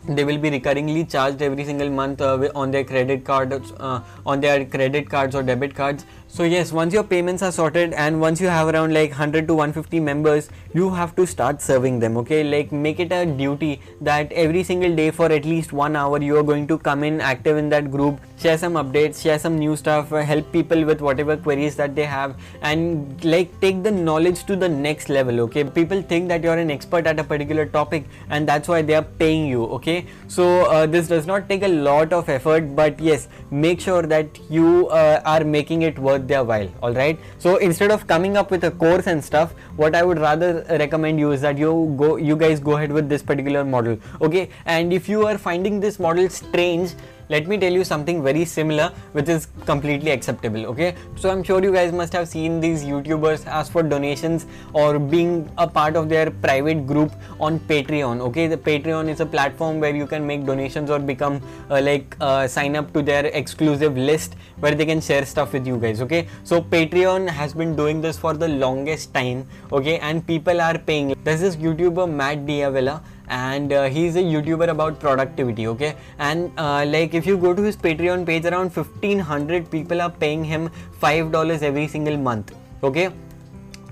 they 0.08 0.24
will 0.24 0.38
be 0.38 0.50
recurringly 0.50 1.10
charged 1.10 1.42
every 1.42 1.66
single 1.66 1.90
month 1.90 2.22
uh, 2.22 2.50
on 2.56 2.72
their 2.72 2.84
credit 2.84 3.24
card 3.24 3.54
uh, 3.80 4.02
on 4.26 4.40
their 4.42 4.66
credit 4.66 5.10
cards 5.10 5.36
or 5.36 5.44
debit 5.44 5.76
cards 5.76 6.06
so 6.32 6.44
yes 6.44 6.72
once 6.72 6.94
your 6.94 7.04
payments 7.04 7.42
are 7.42 7.52
sorted 7.52 7.92
and 7.94 8.22
once 8.22 8.40
you 8.40 8.48
have 8.48 8.68
around 8.68 8.94
like 8.94 9.10
100 9.10 9.48
to 9.48 9.56
150 9.56 10.00
members 10.00 10.48
you 10.74 10.90
have 10.92 11.16
to 11.16 11.26
start 11.26 11.60
serving 11.62 12.00
them 12.00 12.18
okay? 12.18 12.44
Like 12.44 12.72
make 12.72 13.00
it 13.00 13.12
a 13.12 13.26
duty 13.26 13.82
that 14.02 14.32
every 14.32 14.64
single 14.64 14.96
day 14.96 15.10
for 15.10 15.32
at 15.32 15.44
least 15.44 15.74
one 15.74 15.96
hour 15.96 16.22
you 16.22 16.38
are 16.38 16.44
going 16.44 16.68
to 16.68 16.78
come 16.78 17.04
in 17.04 17.20
active 17.20 17.58
in 17.58 17.70
that 17.70 17.90
group 17.90 18.20
share 18.38 18.58
some 18.58 18.74
updates 18.74 19.22
share 19.22 19.40
some 19.40 19.58
new 19.58 19.76
stuff 19.76 20.14
uh, 20.14 20.22
help 20.22 20.52
people 20.52 20.86
with 20.86 21.02
whatever 21.02 21.36
queries 21.36 21.76
that 21.76 21.96
they 21.96 22.06
have 22.06 22.36
and 22.62 23.24
like 23.26 23.60
take 23.60 23.82
the 23.82 23.92
knowledge 23.92 24.44
to 24.44 24.56
the 24.56 24.70
next 24.70 25.10
level 25.10 25.40
okay? 25.42 25.64
People 25.64 26.04
think 26.04 26.28
that 26.28 26.44
you're 26.44 26.58
an 26.58 26.70
expert 26.70 27.08
at 27.08 27.20
a 27.20 27.24
particular 27.24 27.66
topic 27.66 28.06
and 28.30 28.48
that's 28.48 28.68
why 28.68 28.84
they 28.84 28.94
are 28.94 29.08
paying 29.24 29.48
you 29.48 29.64
okay? 29.66 30.06
So 30.28 30.66
uh, 30.66 30.86
this 30.86 31.08
does 31.08 31.26
not 31.26 31.50
take 31.50 31.64
a 31.64 31.68
lot 31.68 32.14
of 32.14 32.30
effort 32.30 32.76
but 32.76 33.00
yes 33.00 33.28
make 33.50 33.82
sure 33.82 34.04
that 34.04 34.28
you 34.52 34.88
uh, 34.90 35.22
are 35.26 35.44
making 35.44 35.82
it 35.82 35.98
worth 35.98 36.19
their 36.28 36.44
while 36.44 36.70
all 36.82 36.94
right? 36.94 37.20
So 37.38 37.58
instead 37.58 37.92
of 37.92 38.08
coming 38.08 38.38
up 38.38 38.52
with 38.52 38.64
a 38.64 38.72
course 38.72 39.08
and 39.08 39.24
stuff 39.24 39.54
what 39.76 39.96
i 39.96 40.04
would 40.04 40.20
rather 40.20 40.66
recommend 40.70 41.20
you 41.20 41.32
is 41.32 41.42
that 41.42 41.58
you 41.58 41.94
go 41.98 42.16
you 42.18 42.36
guys 42.36 42.60
go 42.60 42.78
ahead 42.78 42.92
with 42.92 43.10
this 43.10 43.22
particular 43.22 43.64
model 43.64 43.98
okay? 44.22 44.50
And 44.66 44.94
if 44.94 45.10
you 45.10 45.26
are 45.28 45.38
finding 45.38 45.80
this 45.80 46.00
model 46.00 46.30
strange 46.30 46.94
let 47.30 47.48
me 47.48 47.58
tell 47.60 47.72
you 47.72 47.84
something 47.84 48.24
very 48.24 48.44
similar 48.44 48.92
which 49.12 49.30
is 49.30 49.48
completely 49.66 50.12
acceptable 50.12 50.66
okay? 50.66 50.96
So 51.16 51.30
i'm 51.30 51.44
sure 51.44 51.64
you 51.64 51.72
guys 51.72 51.92
must 51.92 52.12
have 52.14 52.28
seen 52.28 52.60
these 52.60 52.84
youtubers 52.84 53.46
ask 53.46 53.72
for 53.72 53.84
donations 53.84 54.48
or 54.74 54.98
being 54.98 55.50
a 55.58 55.68
part 55.68 55.96
of 55.96 56.10
their 56.10 56.32
private 56.32 56.88
group 56.88 57.12
on 57.40 57.60
patreon 57.60 58.20
okay? 58.22 58.48
The 58.48 58.58
patreon 58.58 59.10
is 59.10 59.20
a 59.20 59.26
platform 59.26 59.80
where 59.80 59.96
you 59.96 60.08
can 60.08 60.26
make 60.26 60.46
donations 60.46 60.90
or 60.90 60.98
become 60.98 61.40
uh, 61.70 61.82
like 61.82 62.16
uh, 62.20 62.48
sign 62.48 62.76
up 62.76 62.92
to 62.94 63.04
their 63.04 63.28
exclusive 63.28 63.96
list 63.96 64.36
where 64.60 64.74
they 64.74 64.86
can 64.86 65.00
share 65.00 65.24
stuff 65.26 65.54
with 65.54 65.68
you 65.68 65.78
guys 65.78 66.02
okay? 66.02 66.28
So 66.44 66.62
patreon 66.62 67.30
has 67.30 67.54
been 67.54 67.76
doing 67.76 68.02
this 68.02 68.18
for 68.18 68.34
the 68.34 68.48
longest 68.48 69.14
time 69.14 69.48
okay? 69.72 70.00
And 70.00 70.26
people 70.26 70.60
are 70.62 70.78
paying. 70.80 71.16
There's 71.24 71.42
this 71.42 71.58
youtuber 71.58 72.12
Matt 72.12 72.48
D'Avella 72.48 73.04
and 73.30 73.72
uh, 73.72 73.84
he's 73.86 74.16
a 74.16 74.22
youtuber 74.22 74.70
about 74.70 75.00
productivity 75.00 75.68
okay? 75.68 75.96
And 76.18 76.52
uh, 76.58 76.86
like 76.86 77.14
if 77.14 77.26
you 77.26 77.38
go 77.38 77.54
to 77.54 77.62
his 77.62 77.78
patreon 77.78 78.26
page 78.26 78.46
around 78.46 78.76
1500 78.76 79.70
people 79.70 80.02
are 80.02 80.10
paying 80.10 80.44
him 80.44 80.70
five 81.00 81.32
dollars 81.32 81.62
every 81.62 81.88
single 81.88 82.18
month 82.18 82.56
okay? 82.84 83.12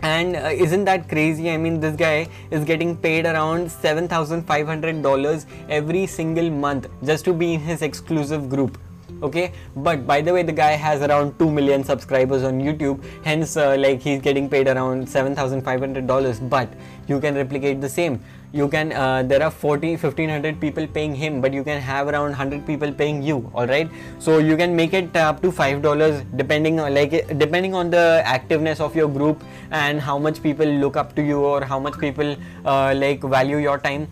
And 0.01 0.36
uh, 0.36 0.50
isn't 0.53 0.86
that 0.86 1.10
crazy? 1.10 1.50
I 1.51 1.58
mean 1.58 1.79
this 1.79 1.96
guy 1.96 2.27
is 2.51 2.63
getting 2.65 2.96
paid 2.96 3.25
around 3.25 3.67
$7500 3.67 5.46
every 5.70 6.06
single 6.08 6.50
month 6.50 6.88
just 7.03 7.25
to 7.25 7.34
be 7.34 7.53
in 7.53 7.60
his 7.62 7.82
exclusive 7.82 8.50
group 8.50 8.77
okay? 9.24 9.51
But 9.75 10.06
by 10.06 10.22
the 10.22 10.34
way 10.34 10.44
the 10.44 10.51
guy 10.51 10.72
has 10.72 11.01
around 11.01 11.38
2 11.39 11.50
million 11.50 11.84
subscribers 11.84 12.44
on 12.44 12.60
youtube 12.60 13.03
hence 13.24 13.58
uh, 13.58 13.75
like 13.79 14.01
he's 14.01 14.22
getting 14.22 14.50
paid 14.50 14.67
around 14.67 15.08
$7500 15.08 16.50
but 16.50 16.70
you 17.08 17.20
can 17.20 17.36
replicate 17.36 17.82
the 17.82 17.89
same 17.89 18.22
you 18.53 18.67
can 18.67 18.91
uh, 18.93 19.23
there 19.23 19.43
are 19.43 19.51
40 19.51 19.97
1500 19.97 20.59
people 20.59 20.87
paying 20.87 21.13
him 21.13 21.41
but 21.41 21.53
you 21.53 21.63
can 21.63 21.81
have 21.81 22.07
around 22.07 22.29
100 22.29 22.65
people 22.65 22.91
paying 22.91 23.21
you 23.21 23.51
all 23.53 23.67
right? 23.67 23.89
So 24.19 24.37
you 24.37 24.55
can 24.55 24.75
make 24.75 24.93
it 24.93 25.15
up 25.15 25.41
to 25.41 25.51
five 25.51 25.81
dollars 25.81 26.23
depending 26.35 26.79
on 26.79 26.93
like 26.93 27.11
depending 27.37 27.73
on 27.73 27.89
the 27.89 28.23
activeness 28.25 28.79
of 28.79 28.95
your 28.95 29.09
group 29.09 29.43
and 29.71 29.99
how 29.99 30.17
much 30.17 30.41
people 30.41 30.65
look 30.65 30.95
up 30.95 31.15
to 31.15 31.21
you 31.21 31.39
or 31.39 31.63
how 31.63 31.79
much 31.79 31.97
people 31.99 32.35
uh, 32.65 32.93
like 32.95 33.21
value 33.21 33.57
your 33.57 33.77
time 33.77 34.07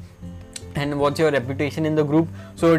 and 0.75 0.99
what's 0.99 1.19
your 1.19 1.31
reputation 1.31 1.85
in 1.85 1.95
the 1.95 2.03
group. 2.03 2.27
So 2.55 2.75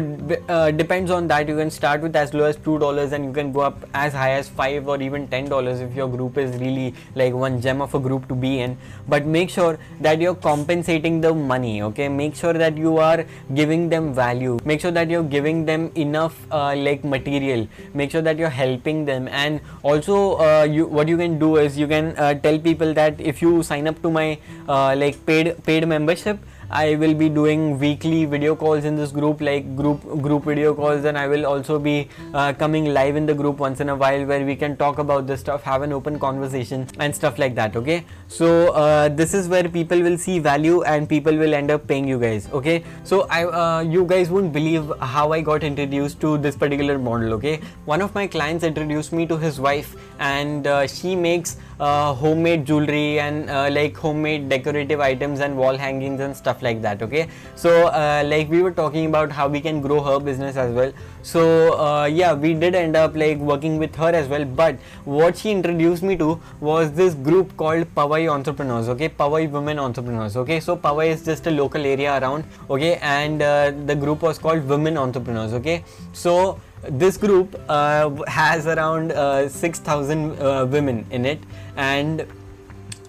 uh, 0.47 0.71
depends 0.71 1.11
on 1.11 1.27
that. 1.27 1.47
You 1.47 1.57
can 1.57 1.71
start 1.71 2.01
with 2.01 2.15
as 2.15 2.33
low 2.33 2.45
as 2.45 2.55
two 2.55 2.79
dollars 2.79 3.11
and 3.11 3.25
you 3.25 3.33
can 3.33 3.51
go 3.51 3.61
up 3.61 3.83
as 3.93 4.13
high 4.13 4.31
as 4.31 4.47
five 4.47 4.87
or 4.87 5.01
even 5.01 5.27
ten 5.27 5.49
dollars 5.49 5.79
if 5.79 5.95
your 5.95 6.07
group 6.07 6.37
is 6.37 6.57
really 6.59 6.93
like 7.15 7.33
one 7.33 7.61
gem 7.61 7.81
of 7.81 7.93
a 7.95 7.99
group 7.99 8.27
to 8.27 8.35
be 8.35 8.59
in. 8.59 8.77
But 9.07 9.25
make 9.25 9.49
sure 9.49 9.77
that 10.01 10.21
you're 10.21 10.35
compensating 10.35 11.21
the 11.21 11.33
money 11.33 11.81
okay? 11.83 12.09
Make 12.09 12.35
sure 12.35 12.53
that 12.53 12.77
you 12.77 12.97
are 12.97 13.25
giving 13.53 13.89
them 13.89 14.13
value. 14.13 14.59
Make 14.65 14.81
sure 14.81 14.91
that 14.91 15.09
you're 15.09 15.23
giving 15.23 15.65
them 15.65 15.91
enough 15.95 16.35
uh, 16.51 16.75
like 16.75 17.03
material. 17.03 17.67
Make 17.93 18.11
sure 18.11 18.21
that 18.21 18.37
you're 18.37 18.49
helping 18.49 19.05
them. 19.05 19.27
And 19.27 19.61
also 19.83 20.37
uh, 20.37 20.63
you 20.63 20.85
what 20.85 21.07
you 21.07 21.17
can 21.17 21.39
do 21.39 21.57
is 21.57 21.77
you 21.77 21.87
can 21.87 22.15
uh, 22.17 22.33
tell 22.35 22.59
people 22.59 22.93
that 22.93 23.19
if 23.19 23.41
you 23.41 23.63
sign 23.63 23.87
up 23.87 24.01
to 24.01 24.11
my 24.11 24.39
uh, 24.67 24.95
like 24.95 25.25
paid 25.25 25.63
paid 25.63 25.87
membership 25.87 26.39
I 26.69 26.95
will 26.95 27.13
be 27.13 27.29
doing 27.29 27.79
weekly 27.79 28.25
video 28.25 28.53
calls 28.55 28.83
in 28.83 28.97
this 28.97 29.11
group 29.11 29.39
like 29.39 29.75
group 29.75 30.01
group 30.21 30.43
video 30.43 30.73
calls 30.73 31.05
and 31.05 31.17
I 31.17 31.27
will 31.27 31.45
also 31.45 31.79
be 31.79 32.09
uh, 32.33 32.51
coming 32.53 32.93
live 32.93 33.15
in 33.15 33.25
the 33.25 33.33
group 33.33 33.57
once 33.57 33.79
in 33.79 33.87
a 33.87 33.95
while 33.95 34.25
where 34.25 34.45
we 34.45 34.55
can 34.55 34.75
talk 34.75 34.99
about 34.99 35.27
this 35.27 35.39
stuff 35.39 35.63
have 35.63 35.81
an 35.81 35.93
open 35.93 36.19
conversation 36.19 36.85
and 36.99 37.15
stuff 37.15 37.39
like 37.39 37.55
that 37.55 37.77
okay? 37.77 38.03
So 38.27 38.73
uh, 38.73 39.07
this 39.07 39.33
is 39.33 39.47
where 39.47 39.69
people 39.69 40.01
will 40.01 40.17
see 40.17 40.39
value 40.39 40.83
and 40.83 41.07
people 41.07 41.35
will 41.35 41.53
end 41.53 41.71
up 41.71 41.87
paying 41.87 42.05
you 42.05 42.19
guys 42.19 42.49
okay? 42.51 42.83
So 43.05 43.27
I 43.29 43.45
uh, 43.45 43.79
you 43.81 44.03
guys 44.03 44.29
won't 44.29 44.51
believe 44.51 44.91
how 44.99 45.31
I 45.31 45.39
got 45.41 45.63
introduced 45.63 46.19
to 46.21 46.37
this 46.37 46.57
particular 46.57 46.99
model 46.99 47.33
okay? 47.35 47.61
One 47.85 48.01
of 48.01 48.13
my 48.13 48.27
clients 48.27 48.65
introduced 48.65 49.13
me 49.13 49.25
to 49.27 49.37
his 49.37 49.59
wife 49.59 49.95
and 50.19 50.67
uh, 50.67 50.87
she 50.87 51.15
makes 51.15 51.57
uh, 51.79 52.13
homemade 52.13 52.65
jewelry 52.65 53.19
and 53.19 53.49
uh, 53.49 53.69
like 53.71 53.95
homemade 53.95 54.49
decorative 54.49 54.99
items 54.99 55.39
and 55.39 55.55
wall 55.55 55.77
hangings 55.77 56.19
and 56.19 56.35
stuff 56.35 56.61
like 56.61 56.81
that 56.81 57.01
okay? 57.01 57.27
So 57.55 57.87
uh, 57.87 58.23
like 58.25 58.49
we 58.49 58.61
were 58.61 58.71
talking 58.71 59.05
about 59.05 59.31
how 59.31 59.47
we 59.47 59.61
can 59.61 59.81
grow 59.81 60.01
her 60.01 60.19
business 60.19 60.55
as 60.55 60.73
well. 60.73 60.91
So 61.21 61.79
uh, 61.79 62.05
yeah 62.05 62.33
we 62.33 62.53
did 62.53 62.75
end 62.75 62.95
up 62.95 63.15
like 63.15 63.37
working 63.37 63.77
with 63.77 63.95
her 63.95 64.09
as 64.09 64.27
well. 64.27 64.45
But 64.45 64.77
what 65.05 65.37
she 65.37 65.51
introduced 65.51 66.03
me 66.03 66.17
to 66.17 66.39
was 66.59 66.91
this 66.91 67.13
group 67.13 67.55
called 67.57 67.93
Powai 67.95 68.31
entrepreneurs 68.31 68.89
okay? 68.89 69.09
Powai 69.09 69.49
women 69.49 69.79
entrepreneurs 69.79 70.35
okay? 70.37 70.59
So 70.59 70.75
Powai 70.75 71.09
is 71.09 71.23
just 71.23 71.45
a 71.47 71.51
local 71.51 71.85
area 71.85 72.19
around 72.19 72.45
okay? 72.69 72.95
And 73.01 73.41
uh, 73.41 73.71
the 73.85 73.95
group 73.95 74.21
was 74.21 74.39
called 74.39 74.63
women 74.67 74.97
entrepreneurs 74.97 75.53
okay? 75.53 75.83
So 76.13 76.59
this 76.83 77.17
group 77.17 77.59
uh, 77.69 78.09
has 78.27 78.67
around 78.67 79.11
uh, 79.11 79.49
6000 79.49 80.39
uh, 80.39 80.65
women 80.65 81.05
in 81.11 81.25
it. 81.25 81.39
And 81.75 82.25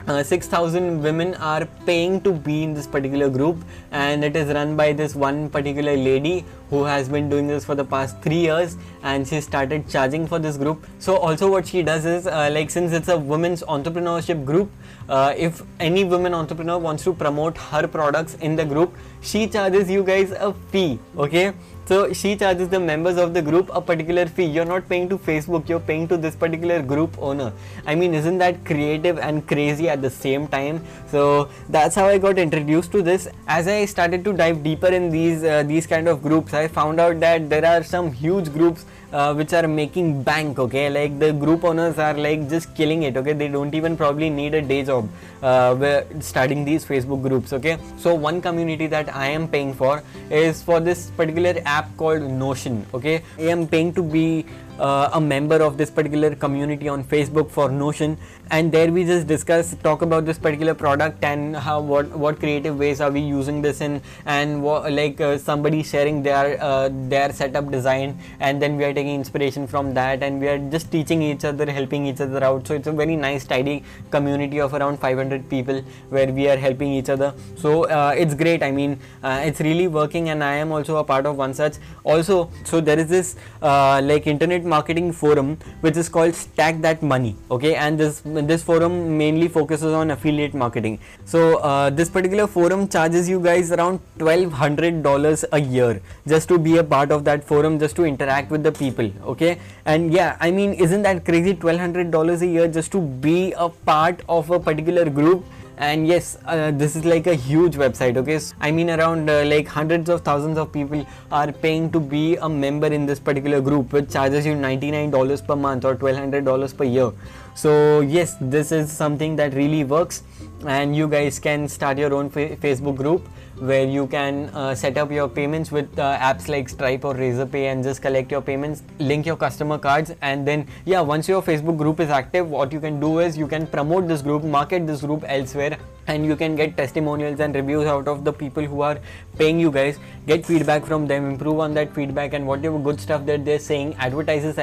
uh, 0.07 0.23
6000 0.23 1.03
women 1.03 1.35
are 1.35 1.67
paying 1.85 2.21
to 2.23 2.33
be 2.33 2.63
in 2.63 2.73
this 2.73 2.87
particular 2.87 3.29
group. 3.29 3.63
And 3.91 4.25
it 4.25 4.37
is 4.37 4.49
run 4.49 4.75
by 4.77 4.93
this 4.95 5.15
one 5.15 5.51
particular 5.51 5.97
lady 5.97 6.45
who 6.71 6.85
has 6.85 7.09
been 7.09 7.29
doing 7.29 7.47
this 7.47 7.65
for 7.65 7.75
the 7.75 7.85
past 7.85 8.21
3 8.23 8.35
years. 8.35 8.77
And 9.03 9.29
she 9.29 9.41
started 9.41 9.89
charging 9.89 10.27
for 10.27 10.39
this 10.39 10.57
group. 10.57 10.87
So 10.99 11.17
also 11.17 11.51
what 11.51 11.67
she 11.67 11.83
does 11.83 12.07
is 12.07 12.27
uh, 12.27 12.49
like 12.53 12.71
since 12.71 12.93
it's 12.93 13.09
a 13.09 13.19
women's 13.19 13.63
entrepreneurship 13.63 14.45
group 14.45 14.71
uh, 15.09 15.35
if 15.37 15.63
any 15.81 16.05
woman 16.05 16.35
entrepreneur 16.35 16.79
wants 16.79 17.05
to 17.05 17.13
promote 17.13 17.57
her 17.57 17.87
products 17.87 18.35
in 18.37 18.57
the 18.57 18.65
group 18.65 18.95
she 19.21 19.47
charges 19.47 19.91
you 19.91 20.03
guys 20.03 20.31
a 20.33 20.55
fee. 20.71 20.99
Okay 21.17 21.53
so 21.89 22.13
she 22.13 22.37
charges 22.37 22.69
the 22.69 22.79
members 22.79 23.17
of 23.17 23.33
the 23.33 23.41
group 23.41 23.71
a 23.73 23.81
particular 23.81 24.27
fee. 24.27 24.45
You're 24.45 24.67
not 24.67 24.89
paying 24.91 25.09
to 25.09 25.17
Facebook, 25.17 25.71
you're 25.71 25.81
paying 25.81 26.07
to 26.09 26.19
this 26.19 26.37
particular 26.37 26.83
group 26.83 27.17
owner. 27.19 27.51
I 27.87 27.95
mean, 27.95 28.13
isn't 28.13 28.37
that 28.39 28.63
creative 28.67 29.19
and 29.19 29.47
crazy 29.49 29.89
at 29.89 30.03
the 30.03 30.11
same 30.11 30.49
time? 30.49 30.85
So 31.11 31.49
that's 31.71 31.95
how 31.95 32.05
I 32.05 32.19
got 32.19 32.39
introduced 32.39 32.93
to 32.93 33.01
this. 33.01 33.27
As 33.47 33.67
I 33.67 33.87
started 33.87 34.23
to 34.25 34.35
dive 34.35 34.63
deeper 34.63 34.89
in 34.89 35.09
these 35.09 35.43
uh, 35.43 35.63
these 35.63 35.87
kind 35.87 36.09
of 36.09 36.23
groups, 36.23 36.53
I 36.53 36.69
found 36.69 37.01
out 37.01 37.21
that 37.21 37.49
there 37.49 37.65
are 37.65 37.83
some 37.83 38.13
huge 38.13 38.53
groups 38.53 38.85
uh, 39.13 39.35
which 39.35 39.53
are 39.53 39.67
making 39.67 40.23
bank 40.23 40.59
okay? 40.59 40.91
Like 40.91 41.19
the 41.19 41.33
group 41.33 41.65
owners 41.65 41.99
are 41.99 42.15
like 42.15 42.49
just 42.49 42.75
killing 42.75 43.03
it 43.05 43.17
okay? 43.17 43.33
They 43.33 43.49
don't 43.49 43.75
even 43.75 43.97
probably 43.97 44.31
need 44.31 44.55
a 44.55 44.63
day 44.63 44.85
job 44.85 45.09
uh, 45.43 46.03
starting 46.21 46.65
these 46.65 46.85
facebook 46.85 47.23
groups 47.23 47.53
okay? 47.53 47.79
So 47.97 48.15
one 48.15 48.41
community 48.41 48.87
that 48.89 49.15
i 49.15 49.27
am 49.29 49.49
paying 49.49 49.73
for 49.73 50.03
is 50.31 50.63
for 50.63 50.81
this 50.81 51.11
particular 51.11 51.55
app 51.65 51.97
called 51.97 52.23
notion 52.23 52.87
okay? 52.95 53.23
I 53.39 53.43
am 53.43 53.67
paying 53.67 53.93
to 53.95 54.03
be 54.03 54.47
uh, 54.79 55.11
a 55.13 55.21
member 55.21 55.57
of 55.57 55.77
this 55.77 55.91
particular 55.91 56.35
community 56.35 56.89
on 56.89 57.05
Facebook 57.05 57.51
for 57.51 57.69
Notion, 57.71 58.17
and 58.51 58.73
there 58.73 58.91
we 58.91 59.05
just 59.05 59.27
discuss, 59.27 59.75
talk 59.83 60.03
about 60.03 60.25
this 60.25 60.39
particular 60.39 60.75
product 60.75 61.23
and 61.25 61.57
how 61.57 61.81
what 61.81 62.09
what 62.11 62.39
creative 62.39 62.79
ways 62.79 63.01
are 63.01 63.11
we 63.11 63.21
using 63.21 63.61
this 63.63 63.81
in, 63.81 64.01
and 64.27 64.63
what, 64.63 64.93
like 64.93 65.21
uh, 65.21 65.39
somebody 65.39 65.83
sharing 65.83 66.23
their 66.23 66.61
uh, 66.63 66.89
their 67.09 67.33
setup 67.33 67.71
design, 67.71 68.19
and 68.41 68.61
then 68.63 68.77
we 68.77 68.85
are 68.85 68.93
taking 68.93 69.15
inspiration 69.15 69.67
from 69.67 69.93
that, 69.95 70.23
and 70.23 70.41
we 70.41 70.49
are 70.49 70.59
just 70.71 70.91
teaching 70.91 71.23
each 71.23 71.45
other, 71.45 71.71
helping 71.71 72.07
each 72.07 72.21
other 72.21 72.43
out. 72.45 72.67
So 72.67 72.75
it's 72.75 72.87
a 72.87 72.93
very 72.93 73.17
nice, 73.17 73.45
tidy 73.45 73.85
community 74.11 74.61
of 74.61 74.75
around 74.75 74.99
500 74.99 75.49
people 75.49 75.83
where 76.09 76.33
we 76.33 76.49
are 76.49 76.57
helping 76.57 76.93
each 76.93 77.09
other. 77.09 77.35
So 77.57 77.85
uh, 77.85 78.15
it's 78.17 78.35
great. 78.35 78.63
I 78.63 78.71
mean, 78.71 78.99
uh, 79.23 79.43
it's 79.45 79.61
really 79.61 79.89
working, 79.89 80.31
and 80.31 80.43
I 80.43 80.55
am 80.55 80.73
also 80.73 80.97
a 80.97 81.05
part 81.05 81.27
of 81.27 81.37
one 81.37 81.55
such. 81.55 81.77
Also, 82.05 82.51
so 82.65 82.81
there 82.81 82.99
is 82.99 83.09
this 83.09 83.37
uh, 83.63 84.01
like 84.03 84.27
internet 84.27 84.65
marketing 84.65 85.13
forum 85.13 85.59
which 85.81 85.97
is 85.97 86.09
called 86.09 86.35
stack 86.35 86.81
that 86.81 87.03
money 87.03 87.37
okay 87.51 87.75
and 87.75 87.99
this 87.99 88.25
this 88.43 88.63
forum 88.63 89.17
mainly 89.17 89.49
focuses 89.49 89.93
on 89.93 90.11
affiliate 90.11 90.55
marketing. 90.55 90.99
So 91.25 91.59
uh, 91.59 91.91
this 91.91 92.09
particular 92.09 92.47
forum 92.47 92.89
charges 92.89 93.29
you 93.29 93.41
guys 93.41 93.73
around 93.73 94.01
$1200 94.19 95.45
a 95.53 95.61
year 95.61 96.01
just 96.27 96.49
to 96.49 96.59
be 96.59 96.77
a 96.79 96.85
part 96.85 97.11
of 97.11 97.25
that 97.25 97.45
forum 97.45 97.79
just 97.79 97.97
to 97.97 98.05
interact 98.05 98.51
with 98.51 98.63
the 98.63 98.73
people 98.73 99.11
okay? 99.25 99.59
And 99.85 100.13
yeah 100.13 100.37
i 100.41 100.51
mean 100.51 100.75
isn't 100.75 101.03
that 101.03 101.25
crazy? 101.25 101.55
$1200 101.55 102.43
a 102.43 102.47
year 102.47 102.69
just 102.69 102.93
to 102.93 103.01
be 103.01 103.53
a 103.53 103.69
part 103.69 104.21
of 104.29 104.51
a 104.51 104.61
particular 104.61 105.09
group 105.09 105.45
and 105.79 106.09
yes 106.09 106.37
uh, 106.47 106.71
this 106.73 106.97
is 106.97 107.05
like 107.05 107.27
a 107.29 107.35
huge 107.35 107.77
website 107.77 108.17
okay? 108.17 108.39
So, 108.39 108.55
i 108.61 108.71
mean 108.71 108.91
around 108.91 109.31
uh, 109.31 109.45
like 109.45 109.69
hundreds 109.69 110.09
of 110.09 110.23
thousands 110.23 110.59
of 110.59 110.73
people 110.73 111.07
are 111.31 111.53
paying 111.53 111.91
to 111.93 112.01
be 112.01 112.37
a 112.37 112.49
member 112.49 112.89
in 112.89 113.07
this 113.07 113.21
particular 113.21 113.61
group 113.61 113.93
which 113.93 114.11
charges 114.11 114.45
you 114.45 114.55
$99 114.55 115.47
per 115.47 115.57
month 115.57 115.85
or 115.85 115.95
$1200 115.95 116.77
per 116.77 116.85
year. 116.85 117.13
So 117.55 118.01
yes 118.01 118.37
this 118.41 118.73
is 118.73 118.91
something 118.91 119.37
that 119.37 119.55
really 119.55 119.85
works 119.85 120.23
and 120.67 120.97
you 120.97 121.07
guys 121.07 121.39
can 121.39 121.69
start 121.69 121.99
your 121.99 122.13
own 122.13 122.29
fa- 122.31 122.57
facebook 122.57 122.97
group 122.97 123.29
where 123.61 123.85
you 123.85 124.07
can 124.07 124.51
uh, 124.55 124.75
set 124.75 124.97
up 124.97 125.11
your 125.11 125.29
payments 125.29 125.71
with 125.73 125.99
uh, 125.99 126.17
apps 126.19 126.49
like 126.49 126.69
Stripe 126.69 127.05
or 127.05 127.15
Razorpay 127.15 127.73
and 127.73 127.83
just 127.83 128.01
collect 128.03 128.31
your 128.31 128.41
payments, 128.41 128.83
link 128.99 129.27
your 129.27 129.37
customer 129.37 129.79
cards, 129.79 130.13
and 130.23 130.47
then 130.47 130.67
yeah, 130.85 131.01
once 131.01 131.29
your 131.29 131.43
Facebook 131.43 131.77
group 131.77 132.01
is 132.01 132.11
active, 132.11 132.49
what 132.49 132.73
you 132.73 132.81
can 132.81 133.01
do 133.01 133.19
is 133.19 133.37
you 133.37 133.47
can 133.47 133.67
promote 133.67 134.09
this 134.09 134.23
group, 134.23 134.45
market 134.45 134.87
this 134.87 135.01
group 135.01 135.25
elsewhere 135.27 135.79
and 136.07 136.25
you 136.25 136.37
can 136.37 136.57
get 136.57 136.77
testimonials 136.77 137.39
and 137.41 137.55
reviews 137.55 137.87
out 137.87 138.09
of 138.09 138.25
the 138.25 138.33
people 138.33 138.65
who 138.65 138.81
are 138.81 138.99
paying 139.39 139.61
you 139.61 139.71
guys. 139.71 139.99
Get 140.27 140.47
feedback 140.47 140.85
from 140.85 141.07
them 141.07 141.31
improve 141.31 141.61
on 141.61 141.75
that 141.75 141.95
feedback 141.95 142.33
and 142.33 142.47
whatever 142.47 142.79
good 142.79 143.01
stuff 143.01 143.27
that 143.27 143.45
they're 143.45 143.59
saying 143.59 143.95
advertises 143.97 144.59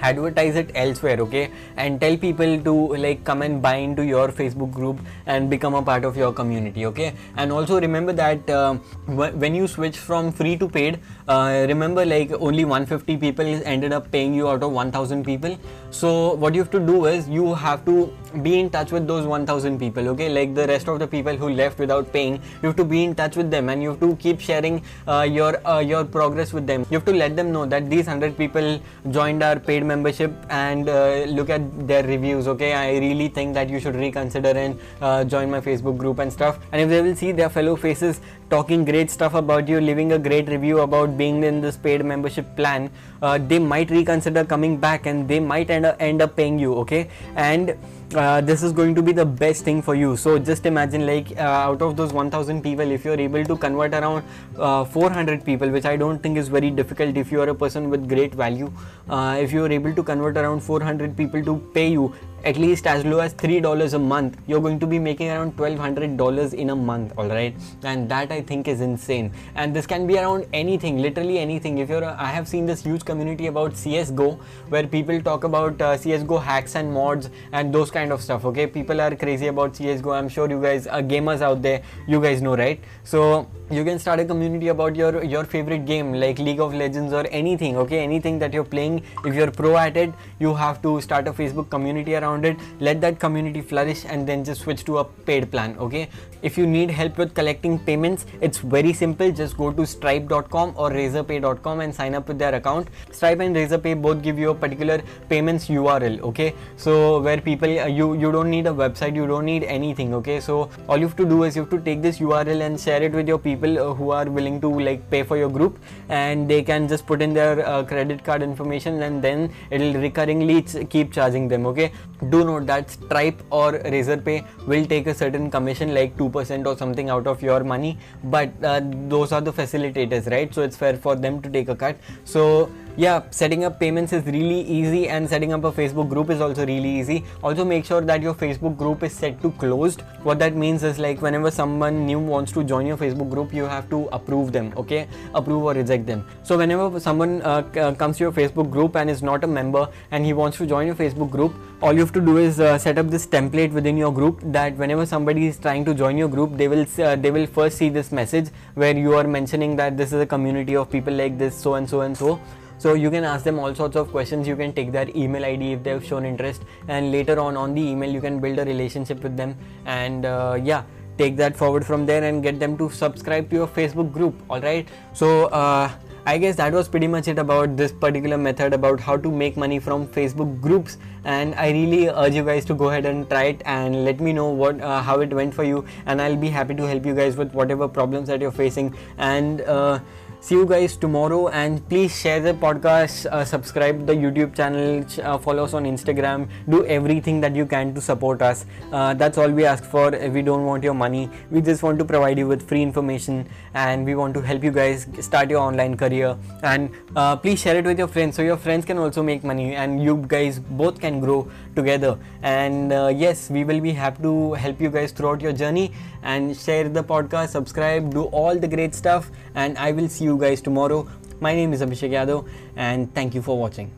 advertise 0.00 0.56
it 0.56 0.70
elsewhere 0.74 1.18
okay? 1.20 1.50
And 1.76 2.00
tell 2.00 2.16
people 2.16 2.60
to 2.60 2.74
like 2.96 3.24
come 3.24 3.42
and 3.42 3.60
buy 3.62 3.76
into 3.76 4.04
your 4.04 4.28
facebook 4.28 4.72
group 4.72 4.98
and 5.26 5.48
become 5.50 5.74
a 5.74 5.82
part 5.82 6.04
of 6.04 6.16
your 6.16 6.32
community 6.32 6.86
okay? 6.86 7.14
And 7.36 7.52
also 7.52 7.80
remember 7.80 8.12
that 8.12 8.48
uh, 8.50 8.74
when 9.06 9.54
you 9.54 9.66
switch 9.68 9.98
from 9.98 10.32
free 10.32 10.56
to 10.56 10.68
paid 10.68 11.00
uh, 11.28 11.66
remember 11.68 12.04
like 12.04 12.32
only 12.32 12.64
150 12.64 13.16
people 13.16 13.44
ended 13.64 13.92
up 13.92 14.10
paying 14.10 14.34
you 14.34 14.48
out 14.48 14.62
of 14.62 14.72
1000 14.72 15.24
people. 15.24 15.58
So 15.90 16.34
what 16.34 16.54
you 16.54 16.60
have 16.60 16.70
to 16.70 16.80
do 16.80 17.06
is 17.06 17.28
you 17.28 17.54
have 17.54 17.84
to 17.86 18.12
be 18.42 18.58
in 18.60 18.70
touch 18.70 18.92
with 18.92 19.06
those 19.06 19.26
1000 19.26 19.78
people 19.78 20.08
okay? 20.10 20.28
Like 20.28 20.54
the 20.54 20.66
rest 20.66 20.88
of 20.88 20.98
the 20.98 21.06
people 21.06 21.36
who 21.36 21.50
left 21.50 21.78
without 21.78 22.12
paying 22.12 22.40
you 22.62 22.68
have 22.68 22.76
to 22.76 22.84
be 22.84 23.04
in 23.04 23.14
touch 23.14 23.36
with 23.36 23.50
them 23.50 23.68
and 23.68 23.82
you 23.82 23.90
have 23.90 24.00
to 24.00 24.16
keep 24.16 24.40
sharing 24.40 24.82
uh, 25.06 25.22
your 25.22 25.66
uh, 25.66 25.80
your 25.80 26.04
progress 26.04 26.52
with 26.52 26.66
them. 26.66 26.86
You 26.90 26.98
have 26.98 27.06
to 27.06 27.12
let 27.12 27.36
them 27.36 27.52
know 27.52 27.66
that 27.66 27.90
these 27.90 28.06
100 28.06 28.36
people 28.36 28.80
joined 29.10 29.42
our 29.42 29.58
paid 29.58 29.84
membership 29.86 30.32
and 30.50 30.88
uh, 30.88 31.24
look 31.28 31.50
at 31.50 31.62
their 31.86 32.02
reviews 32.02 32.48
okay? 32.48 32.72
I 32.74 32.98
really 32.98 33.28
think 33.28 33.54
that 33.54 33.70
you 33.70 33.80
should 33.80 33.96
reconsider 33.96 34.50
and 34.50 34.78
uh, 35.00 35.24
join 35.24 35.50
my 35.50 35.60
facebook 35.60 35.96
group 35.96 36.18
and 36.18 36.32
stuff. 36.32 36.58
And 36.72 36.80
if 36.80 36.88
they 36.88 37.02
will 37.02 37.16
see 37.16 37.32
their 37.32 37.48
fellow 37.48 37.76
faces 37.76 38.20
talking 38.50 38.84
great 38.84 39.10
stuff 39.10 39.34
about 39.34 39.68
you 39.68 39.80
leaving 39.80 40.12
a 40.12 40.18
great 40.18 40.48
review 40.48 40.80
about 40.80 41.16
being 41.16 41.42
in 41.42 41.60
this 41.60 41.76
paid 41.76 42.04
membership 42.04 42.54
plan 42.56 42.90
uh, 43.22 43.38
they 43.38 43.58
might 43.58 43.90
reconsider 43.90 44.44
coming 44.44 44.76
back 44.76 45.06
and 45.06 45.28
they 45.28 45.40
might 45.40 45.70
end 45.70 45.86
up, 45.86 45.96
end 46.00 46.22
up 46.22 46.36
paying 46.36 46.58
you 46.58 46.74
okay? 46.74 47.08
And 47.34 47.76
uh, 48.14 48.40
this 48.40 48.62
is 48.62 48.72
going 48.72 48.94
to 48.94 49.02
be 49.02 49.12
the 49.12 49.24
best 49.24 49.64
thing 49.64 49.82
for 49.82 49.94
you. 49.94 50.16
So 50.16 50.38
just 50.38 50.66
imagine 50.66 51.06
like 51.06 51.32
uh, 51.36 51.42
out 51.42 51.82
of 51.82 51.96
those 51.96 52.12
1000 52.12 52.62
people 52.62 52.90
if 52.90 53.04
you're 53.04 53.18
able 53.18 53.44
to 53.44 53.56
convert 53.56 53.94
around 53.94 54.24
uh, 54.58 54.84
400 54.84 55.44
people 55.44 55.68
which 55.70 55.84
i 55.84 55.96
don't 55.96 56.22
think 56.22 56.36
is 56.36 56.48
very 56.48 56.70
difficult 56.70 57.16
if 57.16 57.32
you 57.32 57.40
are 57.40 57.48
a 57.48 57.54
person 57.54 57.90
with 57.90 58.08
great 58.08 58.34
value 58.34 58.70
uh, 59.08 59.36
if 59.40 59.52
you 59.52 59.64
are 59.64 59.72
able 59.72 59.94
to 59.94 60.02
convert 60.02 60.36
around 60.36 60.60
400 60.60 61.16
people 61.16 61.42
to 61.42 61.56
pay 61.74 61.88
you 61.90 62.14
at 62.50 62.56
least 62.56 62.86
as 62.86 63.04
low 63.04 63.18
as 63.18 63.32
three 63.42 63.58
dollars 63.60 63.94
a 63.94 63.98
month 63.98 64.36
you're 64.46 64.60
going 64.66 64.78
to 64.82 64.86
be 64.86 64.98
making 65.06 65.30
around 65.30 65.56
twelve 65.56 65.78
hundred 65.84 66.16
dollars 66.16 66.52
in 66.52 66.70
a 66.70 66.76
month 66.76 67.12
all 67.18 67.28
right? 67.28 67.54
And 67.82 68.08
that 68.08 68.30
i 68.30 68.40
think 68.40 68.68
is 68.68 68.80
insane. 68.80 69.32
And 69.54 69.74
this 69.74 69.86
can 69.86 70.06
be 70.06 70.18
around 70.18 70.46
anything 70.52 70.98
literally 70.98 71.38
anything. 71.38 71.78
If 71.78 71.88
you're 71.88 72.04
a, 72.04 72.16
i 72.18 72.30
have 72.36 72.46
seen 72.46 72.66
this 72.66 72.84
huge 72.84 73.04
community 73.04 73.48
about 73.48 73.72
csgo 73.72 74.38
where 74.68 74.86
people 74.86 75.20
talk 75.20 75.44
about 75.44 75.82
uh, 75.82 75.96
csgo 76.04 76.40
hacks 76.42 76.76
and 76.76 76.92
mods 76.92 77.30
and 77.52 77.74
those 77.74 77.90
kind 77.90 78.12
of 78.12 78.22
stuff 78.22 78.44
okay? 78.52 78.66
People 78.66 79.00
are 79.00 79.14
crazy 79.16 79.48
about 79.48 79.74
csgo 79.74 80.16
i'm 80.16 80.28
sure 80.28 80.48
you 80.48 80.62
guys 80.62 80.86
are 80.86 81.02
gamers 81.02 81.42
out 81.42 81.62
there. 81.62 81.82
You 82.06 82.20
guys 82.20 82.42
know 82.42 82.56
right? 82.56 82.80
So 83.02 83.48
you 83.70 83.84
can 83.84 83.98
start 83.98 84.20
a 84.20 84.24
community 84.24 84.68
about 84.68 84.94
your 84.94 85.24
your 85.24 85.44
favorite 85.44 85.84
game 85.86 86.12
like 86.12 86.38
league 86.38 86.60
of 86.60 86.72
legends 86.72 87.12
or 87.12 87.26
anything 87.42 87.76
okay? 87.84 88.00
Anything 88.04 88.38
that 88.38 88.52
you're 88.52 88.70
playing 88.76 89.02
if 89.24 89.34
you're 89.34 89.50
pro 89.50 89.76
at 89.76 89.96
it 89.96 90.12
you 90.38 90.54
have 90.54 90.80
to 90.82 91.00
start 91.00 91.26
a 91.26 91.32
facebook 91.32 91.68
community 91.70 92.14
around 92.14 92.35
it 92.44 92.56
let 92.80 93.00
that 93.00 93.18
community 93.18 93.60
flourish 93.60 94.04
and 94.04 94.26
then 94.26 94.44
just 94.44 94.62
switch 94.62 94.84
to 94.84 94.98
a 94.98 95.04
paid 95.04 95.50
plan 95.50 95.76
okay? 95.78 96.08
If 96.42 96.58
you 96.58 96.66
need 96.66 96.90
help 96.90 97.18
with 97.18 97.34
collecting 97.34 97.78
payments 97.78 98.26
it's 98.40 98.58
very 98.58 98.92
simple. 98.92 99.30
Just 99.32 99.56
go 99.56 99.72
to 99.72 99.86
stripe.com 99.86 100.74
or 100.76 100.90
razorpay.com 100.90 101.80
and 101.80 101.94
sign 101.94 102.14
up 102.14 102.28
with 102.28 102.38
their 102.38 102.54
account. 102.54 102.88
Stripe 103.10 103.40
and 103.40 103.56
razorpay 103.56 104.00
both 104.00 104.22
give 104.22 104.38
you 104.38 104.50
a 104.50 104.54
particular 104.54 105.00
payments 105.28 105.68
url 105.68 106.20
okay? 106.20 106.54
So 106.76 107.20
where 107.20 107.40
people 107.40 107.78
uh, 107.78 107.86
you 107.86 108.14
you 108.14 108.32
don't 108.32 108.50
need 108.50 108.66
a 108.66 108.76
website 108.82 109.14
you 109.16 109.26
don't 109.26 109.44
need 109.44 109.64
anything 109.64 110.14
okay? 110.14 110.40
So 110.40 110.70
all 110.88 110.98
you 110.98 111.06
have 111.06 111.16
to 111.16 111.24
do 111.24 111.42
is 111.44 111.56
you 111.56 111.62
have 111.62 111.70
to 111.70 111.80
take 111.80 112.02
this 112.02 112.18
url 112.18 112.66
and 112.66 112.78
share 112.78 113.02
it 113.02 113.12
with 113.12 113.28
your 113.28 113.38
people 113.38 113.78
uh, 113.78 113.94
who 113.94 114.10
are 114.10 114.26
willing 114.26 114.60
to 114.60 114.70
like 114.80 115.08
pay 115.10 115.22
for 115.22 115.36
your 115.36 115.50
group. 115.50 115.78
And 116.08 116.48
they 116.48 116.62
can 116.62 116.88
just 116.88 117.06
put 117.06 117.22
in 117.22 117.34
their 117.34 117.66
uh, 117.66 117.84
credit 117.84 118.24
card 118.24 118.42
information 118.42 119.02
and 119.02 119.22
then 119.22 119.50
it'll 119.70 119.94
recurringly 119.94 120.88
keep 120.90 121.12
charging 121.12 121.48
them 121.48 121.66
okay 121.66 121.92
do 122.30 122.44
note 122.44 122.66
that 122.66 122.90
stripe 122.90 123.42
or 123.50 123.72
razorpay 123.72 124.44
will 124.66 124.86
take 124.86 125.06
a 125.06 125.14
certain 125.14 125.50
commission 125.50 125.94
like 125.94 126.16
2% 126.16 126.66
or 126.66 126.76
something 126.76 127.10
out 127.10 127.26
of 127.26 127.42
your 127.42 127.62
money. 127.64 127.98
But 128.24 128.50
uh, 128.62 128.80
those 129.08 129.32
are 129.32 129.40
the 129.40 129.52
facilitators 129.52 130.30
right? 130.30 130.52
So 130.54 130.62
it's 130.62 130.76
fair 130.76 130.96
for 130.96 131.16
them 131.16 131.42
to 131.42 131.50
take 131.50 131.68
a 131.68 131.76
cut. 131.76 131.96
So 132.24 132.70
yeah 132.98 133.22
setting 133.30 133.64
up 133.64 133.78
payments 133.78 134.12
is 134.14 134.24
really 134.24 134.60
easy 134.62 135.08
and 135.08 135.28
setting 135.28 135.52
up 135.52 135.64
a 135.64 135.70
facebook 135.70 136.08
group 136.08 136.30
is 136.30 136.40
also 136.40 136.64
really 136.66 136.88
easy. 136.88 137.24
Also 137.42 137.64
make 137.64 137.84
sure 137.84 138.00
that 138.00 138.22
your 138.22 138.34
facebook 138.34 138.76
group 138.76 139.02
is 139.02 139.12
set 139.12 139.40
to 139.42 139.50
closed. 139.52 140.00
What 140.22 140.38
that 140.38 140.56
means 140.56 140.82
is 140.82 140.98
like 140.98 141.20
whenever 141.20 141.50
someone 141.50 142.06
new 142.06 142.18
wants 142.18 142.52
to 142.52 142.64
join 142.64 142.86
your 142.86 142.96
facebook 142.96 143.30
group 143.30 143.52
you 143.52 143.64
have 143.64 143.90
to 143.90 144.08
approve 144.12 144.52
them 144.52 144.72
okay? 144.76 145.08
Approve 145.34 145.62
or 145.64 145.74
reject 145.74 146.06
them. 146.06 146.26
So 146.42 146.56
whenever 146.56 146.98
someone 146.98 147.42
uh, 147.42 147.62
uh, 147.76 147.94
comes 147.94 148.16
to 148.16 148.24
your 148.24 148.32
facebook 148.32 148.70
group 148.70 148.96
and 148.96 149.10
is 149.10 149.22
not 149.22 149.44
a 149.44 149.46
member 149.46 149.88
and 150.10 150.24
he 150.24 150.32
wants 150.32 150.56
to 150.58 150.66
join 150.66 150.86
your 150.86 150.96
facebook 150.96 151.30
group 151.30 151.54
all 151.82 151.92
you 151.92 152.00
have 152.00 152.12
to 152.12 152.20
do 152.20 152.38
is 152.38 152.58
uh, 152.58 152.78
set 152.78 152.98
up 152.98 153.08
this 153.08 153.26
template 153.26 153.72
within 153.72 153.96
your 153.96 154.12
group 154.12 154.40
that 154.44 154.74
whenever 154.76 155.04
somebody 155.04 155.46
is 155.46 155.58
trying 155.58 155.84
to 155.84 155.94
join 155.94 156.16
your 156.16 156.28
group 156.28 156.56
they 156.56 156.68
will 156.68 156.86
uh, 156.98 157.16
they 157.16 157.30
will 157.30 157.46
first 157.46 157.76
see 157.76 157.88
this 157.90 158.10
message 158.12 158.48
where 158.74 158.96
you 158.96 159.14
are 159.14 159.24
mentioning 159.24 159.76
that 159.76 159.96
this 159.96 160.12
is 160.12 160.20
a 160.20 160.26
community 160.26 160.74
of 160.74 160.90
people 160.90 161.12
like 161.12 161.36
this 161.36 161.54
so 161.54 161.74
and 161.74 161.88
so 161.88 162.00
and 162.00 162.16
so. 162.16 162.40
So 162.78 162.92
you 162.92 163.10
can 163.10 163.24
ask 163.24 163.42
them 163.42 163.58
all 163.58 163.74
sorts 163.74 163.96
of 163.96 164.10
questions. 164.10 164.46
You 164.46 164.54
can 164.54 164.74
take 164.74 164.92
their 164.92 165.08
email 165.16 165.46
id 165.46 165.72
if 165.72 165.82
they've 165.82 166.04
shown 166.04 166.26
interest. 166.26 166.62
And 166.88 167.10
later 167.10 167.40
on 167.40 167.56
on 167.56 167.74
the 167.74 167.80
email 167.80 168.10
you 168.10 168.20
can 168.20 168.38
build 168.38 168.58
a 168.58 168.66
relationship 168.66 169.22
with 169.22 169.34
them. 169.34 169.56
And 169.86 170.26
uh, 170.26 170.60
yeah 170.62 170.82
take 171.18 171.36
that 171.36 171.56
forward 171.56 171.84
from 171.84 172.04
there 172.06 172.24
and 172.24 172.42
get 172.42 172.60
them 172.60 172.76
to 172.76 172.90
subscribe 172.90 173.48
to 173.50 173.56
your 173.56 173.66
facebook 173.66 174.12
group. 174.12 174.34
All 174.50 174.60
right? 174.60 174.86
So 175.12 175.46
uh, 175.46 175.90
I 176.28 176.38
guess 176.38 176.56
that 176.56 176.72
was 176.72 176.88
pretty 176.88 177.06
much 177.06 177.28
it 177.28 177.38
about 177.38 177.76
this 177.76 177.92
particular 177.92 178.36
method 178.36 178.72
about 178.72 178.98
how 178.98 179.16
to 179.16 179.30
make 179.30 179.56
money 179.56 179.78
from 179.78 180.08
Facebook 180.08 180.60
groups. 180.60 180.98
And 181.22 181.54
I 181.54 181.70
really 181.70 182.08
urge 182.08 182.34
you 182.34 182.44
guys 182.44 182.64
to 182.64 182.74
go 182.74 182.88
ahead 182.88 183.06
and 183.06 183.30
try 183.30 183.44
it 183.44 183.62
and 183.64 184.04
let 184.04 184.18
me 184.20 184.32
know 184.32 184.48
what 184.48 184.80
uh, 184.80 185.02
how 185.02 185.20
it 185.20 185.32
went 185.32 185.54
for 185.54 185.62
you. 185.62 185.84
And 186.04 186.20
I'll 186.20 186.34
be 186.34 186.48
happy 186.48 186.74
to 186.74 186.82
help 186.84 187.06
you 187.06 187.14
guys 187.14 187.36
with 187.36 187.52
whatever 187.52 187.86
problems 187.86 188.26
that 188.26 188.40
you're 188.40 188.50
facing. 188.50 188.92
And 189.18 189.60
uh, 189.60 190.00
see 190.46 190.54
you 190.54 190.64
guys 190.64 190.96
tomorrow 190.96 191.48
and 191.48 191.80
please 191.88 192.16
share 192.16 192.38
the 192.38 192.54
podcast 192.54 193.26
uh, 193.26 193.44
subscribe 193.44 194.06
the 194.06 194.12
youtube 194.12 194.54
channel 194.54 195.04
uh, 195.22 195.36
follow 195.36 195.64
us 195.64 195.74
on 195.74 195.84
instagram. 195.84 196.48
Do 196.68 196.84
everything 196.86 197.40
that 197.40 197.56
you 197.56 197.66
can 197.66 197.92
to 197.94 198.00
support 198.00 198.42
us. 198.42 198.64
Uh, 198.92 199.14
that's 199.14 199.38
all 199.38 199.50
we 199.50 199.64
ask 199.64 199.82
for. 199.82 200.10
We 200.10 200.42
don't 200.42 200.64
want 200.64 200.84
your 200.84 200.94
money. 200.94 201.28
We 201.50 201.60
just 201.60 201.82
want 201.82 201.98
to 201.98 202.04
provide 202.04 202.38
you 202.38 202.46
with 202.46 202.68
free 202.68 202.80
information 202.80 203.48
and 203.74 204.04
we 204.04 204.14
want 204.14 204.34
to 204.34 204.40
help 204.40 204.62
you 204.62 204.70
guys 204.70 205.08
start 205.20 205.50
your 205.50 205.60
online 205.60 205.96
career. 205.96 206.36
And 206.62 206.90
uh, 207.16 207.34
please 207.36 207.60
share 207.60 207.76
it 207.76 207.84
with 207.84 207.98
your 207.98 208.06
friends 208.06 208.36
so 208.36 208.42
your 208.42 208.56
friends 208.56 208.84
can 208.84 208.98
also 208.98 209.24
make 209.24 209.42
money 209.42 209.74
and 209.74 210.00
you 210.00 210.24
guys 210.28 210.60
both 210.60 211.00
can 211.00 211.18
grow 211.18 211.50
together. 211.74 212.18
And 212.42 212.92
uh, 212.92 213.08
yes 213.08 213.50
we 213.50 213.64
will 213.64 213.80
be 213.80 213.90
happy 213.90 214.22
to 214.22 214.52
help 214.52 214.80
you 214.80 214.90
guys 214.90 215.10
throughout 215.10 215.40
your 215.40 215.52
journey 215.52 215.92
and 216.22 216.56
share 216.56 216.88
the 216.88 217.02
podcast 217.02 217.50
subscribe 217.50 218.12
do 218.14 218.24
all 218.24 218.56
the 218.56 218.68
great 218.68 218.94
stuff. 218.94 219.30
And 219.56 219.76
i 219.78 219.90
will 219.90 220.08
see 220.08 220.24
you 220.36 220.42
guys 220.42 220.60
tomorrow. 220.60 221.08
My 221.40 221.54
name 221.54 221.72
is 221.72 221.80
abhishek 221.80 222.10
yadav 222.10 222.48
and 222.76 223.12
thank 223.14 223.34
you 223.34 223.42
for 223.42 223.58
watching 223.58 223.90